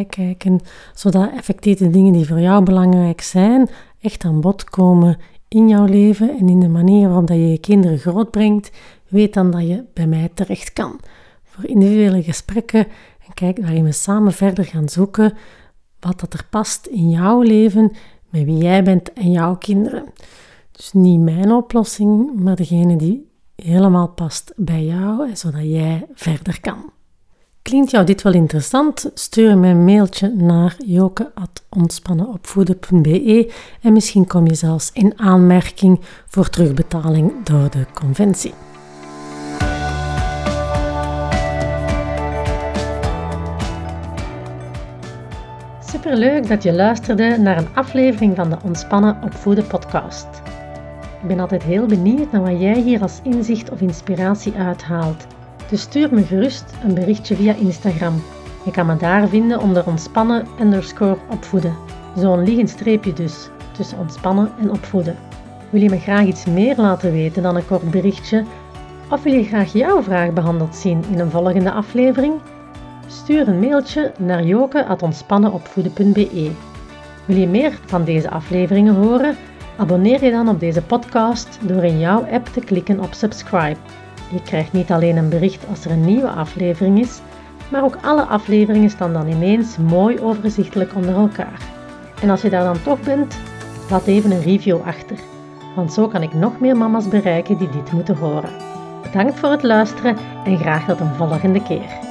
kijken, 0.09 0.59
zodat 0.93 1.31
effectief 1.31 1.77
de 1.77 1.89
dingen 1.89 2.13
die 2.13 2.27
voor 2.27 2.39
jou 2.39 2.63
belangrijk 2.63 3.21
zijn, 3.21 3.69
echt 4.01 4.25
aan 4.25 4.41
bod 4.41 4.63
komen 4.63 5.17
in 5.47 5.67
jouw 5.67 5.85
leven 5.85 6.37
en 6.37 6.49
in 6.49 6.59
de 6.59 6.69
manier 6.69 7.07
waarop 7.07 7.27
dat 7.27 7.37
je 7.37 7.49
je 7.49 7.59
kinderen 7.59 7.97
grootbrengt, 7.97 8.71
weet 9.07 9.33
dan 9.33 9.51
dat 9.51 9.67
je 9.67 9.83
bij 9.93 10.07
mij 10.07 10.29
terecht 10.33 10.73
kan. 10.73 10.99
Voor 11.43 11.65
individuele 11.69 12.23
gesprekken 12.23 12.87
en 13.39 13.53
kijk, 13.53 13.65
waarin 13.65 13.83
we 13.83 13.91
samen 13.91 14.33
verder 14.33 14.65
gaan 14.65 14.89
zoeken 14.89 15.33
wat 15.99 16.19
dat 16.19 16.33
er 16.33 16.45
past 16.49 16.85
in 16.85 17.09
jouw 17.09 17.41
leven, 17.41 17.91
met 18.29 18.43
wie 18.43 18.57
jij 18.57 18.83
bent 18.83 19.13
en 19.13 19.31
jouw 19.31 19.55
kinderen. 19.55 20.05
Dus 20.71 20.93
niet 20.93 21.19
mijn 21.19 21.51
oplossing, 21.51 22.39
maar 22.39 22.55
degene 22.55 22.95
die 22.95 23.29
helemaal 23.55 24.07
past 24.07 24.53
bij 24.55 24.85
jou, 24.85 25.35
zodat 25.35 25.63
jij 25.63 26.07
verder 26.13 26.59
kan. 26.59 26.91
Klinkt 27.61 27.91
jou 27.91 28.05
dit 28.05 28.21
wel 28.21 28.33
interessant? 28.33 29.11
Stuur 29.13 29.57
me 29.57 29.67
een 29.67 29.85
mailtje 29.85 30.33
naar 30.35 30.75
joke.ontspannenopvoeden.be 30.85 33.53
en 33.81 33.93
misschien 33.93 34.27
kom 34.27 34.47
je 34.47 34.55
zelfs 34.55 34.89
in 34.93 35.19
aanmerking 35.19 35.99
voor 36.27 36.49
terugbetaling 36.49 37.43
door 37.43 37.69
de 37.69 37.85
conventie. 37.93 38.53
Superleuk 46.09 46.47
dat 46.47 46.63
je 46.63 46.73
luisterde 46.73 47.37
naar 47.37 47.57
een 47.57 47.75
aflevering 47.75 48.35
van 48.35 48.49
de 48.49 48.57
Ontspannen 48.63 49.17
Opvoeden 49.23 49.67
podcast. 49.67 50.27
Ik 51.21 51.27
ben 51.27 51.39
altijd 51.39 51.63
heel 51.63 51.85
benieuwd 51.85 52.31
naar 52.31 52.41
wat 52.41 52.61
jij 52.61 52.81
hier 52.81 53.01
als 53.01 53.19
inzicht 53.23 53.69
of 53.69 53.81
inspiratie 53.81 54.53
uithaalt. 54.53 55.27
Dus 55.69 55.81
stuur 55.81 56.09
me 56.11 56.23
gerust 56.23 56.73
een 56.83 56.93
berichtje 56.93 57.35
via 57.35 57.53
Instagram. 57.53 58.23
Je 58.65 58.71
kan 58.71 58.85
me 58.85 58.97
daar 58.97 59.27
vinden 59.27 59.59
onder 59.59 59.87
ontspannen 59.87 60.47
underscore 60.59 61.17
opvoeden. 61.29 61.75
Zo'n 62.15 62.43
liggend 62.43 62.69
streepje 62.69 63.13
dus, 63.13 63.49
tussen 63.71 63.97
ontspannen 63.97 64.51
en 64.61 64.71
opvoeden. 64.71 65.15
Wil 65.69 65.81
je 65.81 65.89
me 65.89 65.99
graag 65.99 66.25
iets 66.25 66.45
meer 66.45 66.75
laten 66.77 67.11
weten 67.11 67.43
dan 67.43 67.55
een 67.55 67.67
kort 67.67 67.91
berichtje? 67.91 68.43
Of 69.09 69.23
wil 69.23 69.33
je 69.33 69.43
graag 69.43 69.73
jouw 69.73 70.03
vraag 70.03 70.33
behandeld 70.33 70.75
zien 70.75 71.03
in 71.11 71.19
een 71.19 71.31
volgende 71.31 71.71
aflevering? 71.71 72.33
Stuur 73.11 73.47
een 73.47 73.59
mailtje 73.59 74.11
naar 74.17 74.43
joke.ontspannenopvoeden.be. 74.43 76.51
Wil 77.25 77.37
je 77.37 77.47
meer 77.47 77.79
van 77.85 78.03
deze 78.03 78.29
afleveringen 78.29 78.95
horen? 78.95 79.35
Abonneer 79.77 80.23
je 80.23 80.31
dan 80.31 80.49
op 80.49 80.59
deze 80.59 80.81
podcast 80.81 81.59
door 81.61 81.83
in 81.83 81.99
jouw 81.99 82.25
app 82.31 82.47
te 82.47 82.59
klikken 82.59 82.99
op 82.99 83.13
subscribe. 83.13 83.77
Je 84.31 84.41
krijgt 84.41 84.73
niet 84.73 84.91
alleen 84.91 85.17
een 85.17 85.29
bericht 85.29 85.67
als 85.69 85.85
er 85.85 85.91
een 85.91 86.05
nieuwe 86.05 86.29
aflevering 86.29 86.99
is, 86.99 87.19
maar 87.71 87.83
ook 87.83 87.97
alle 88.01 88.23
afleveringen 88.23 88.89
staan 88.89 89.13
dan 89.13 89.27
ineens 89.27 89.77
mooi 89.77 90.19
overzichtelijk 90.19 90.95
onder 90.95 91.15
elkaar. 91.15 91.61
En 92.21 92.29
als 92.29 92.41
je 92.41 92.49
daar 92.49 92.63
dan 92.63 92.83
toch 92.83 92.99
bent, 92.99 93.37
laat 93.89 94.05
even 94.05 94.31
een 94.31 94.41
review 94.41 94.81
achter, 94.85 95.17
want 95.75 95.93
zo 95.93 96.07
kan 96.07 96.21
ik 96.21 96.33
nog 96.33 96.59
meer 96.59 96.77
mama's 96.77 97.07
bereiken 97.07 97.57
die 97.57 97.69
dit 97.69 97.91
moeten 97.91 98.15
horen. 98.15 98.51
Bedankt 99.01 99.39
voor 99.39 99.51
het 99.51 99.63
luisteren 99.63 100.17
en 100.43 100.57
graag 100.57 100.85
tot 100.85 100.99
een 100.99 101.15
volgende 101.15 101.63
keer. 101.63 102.08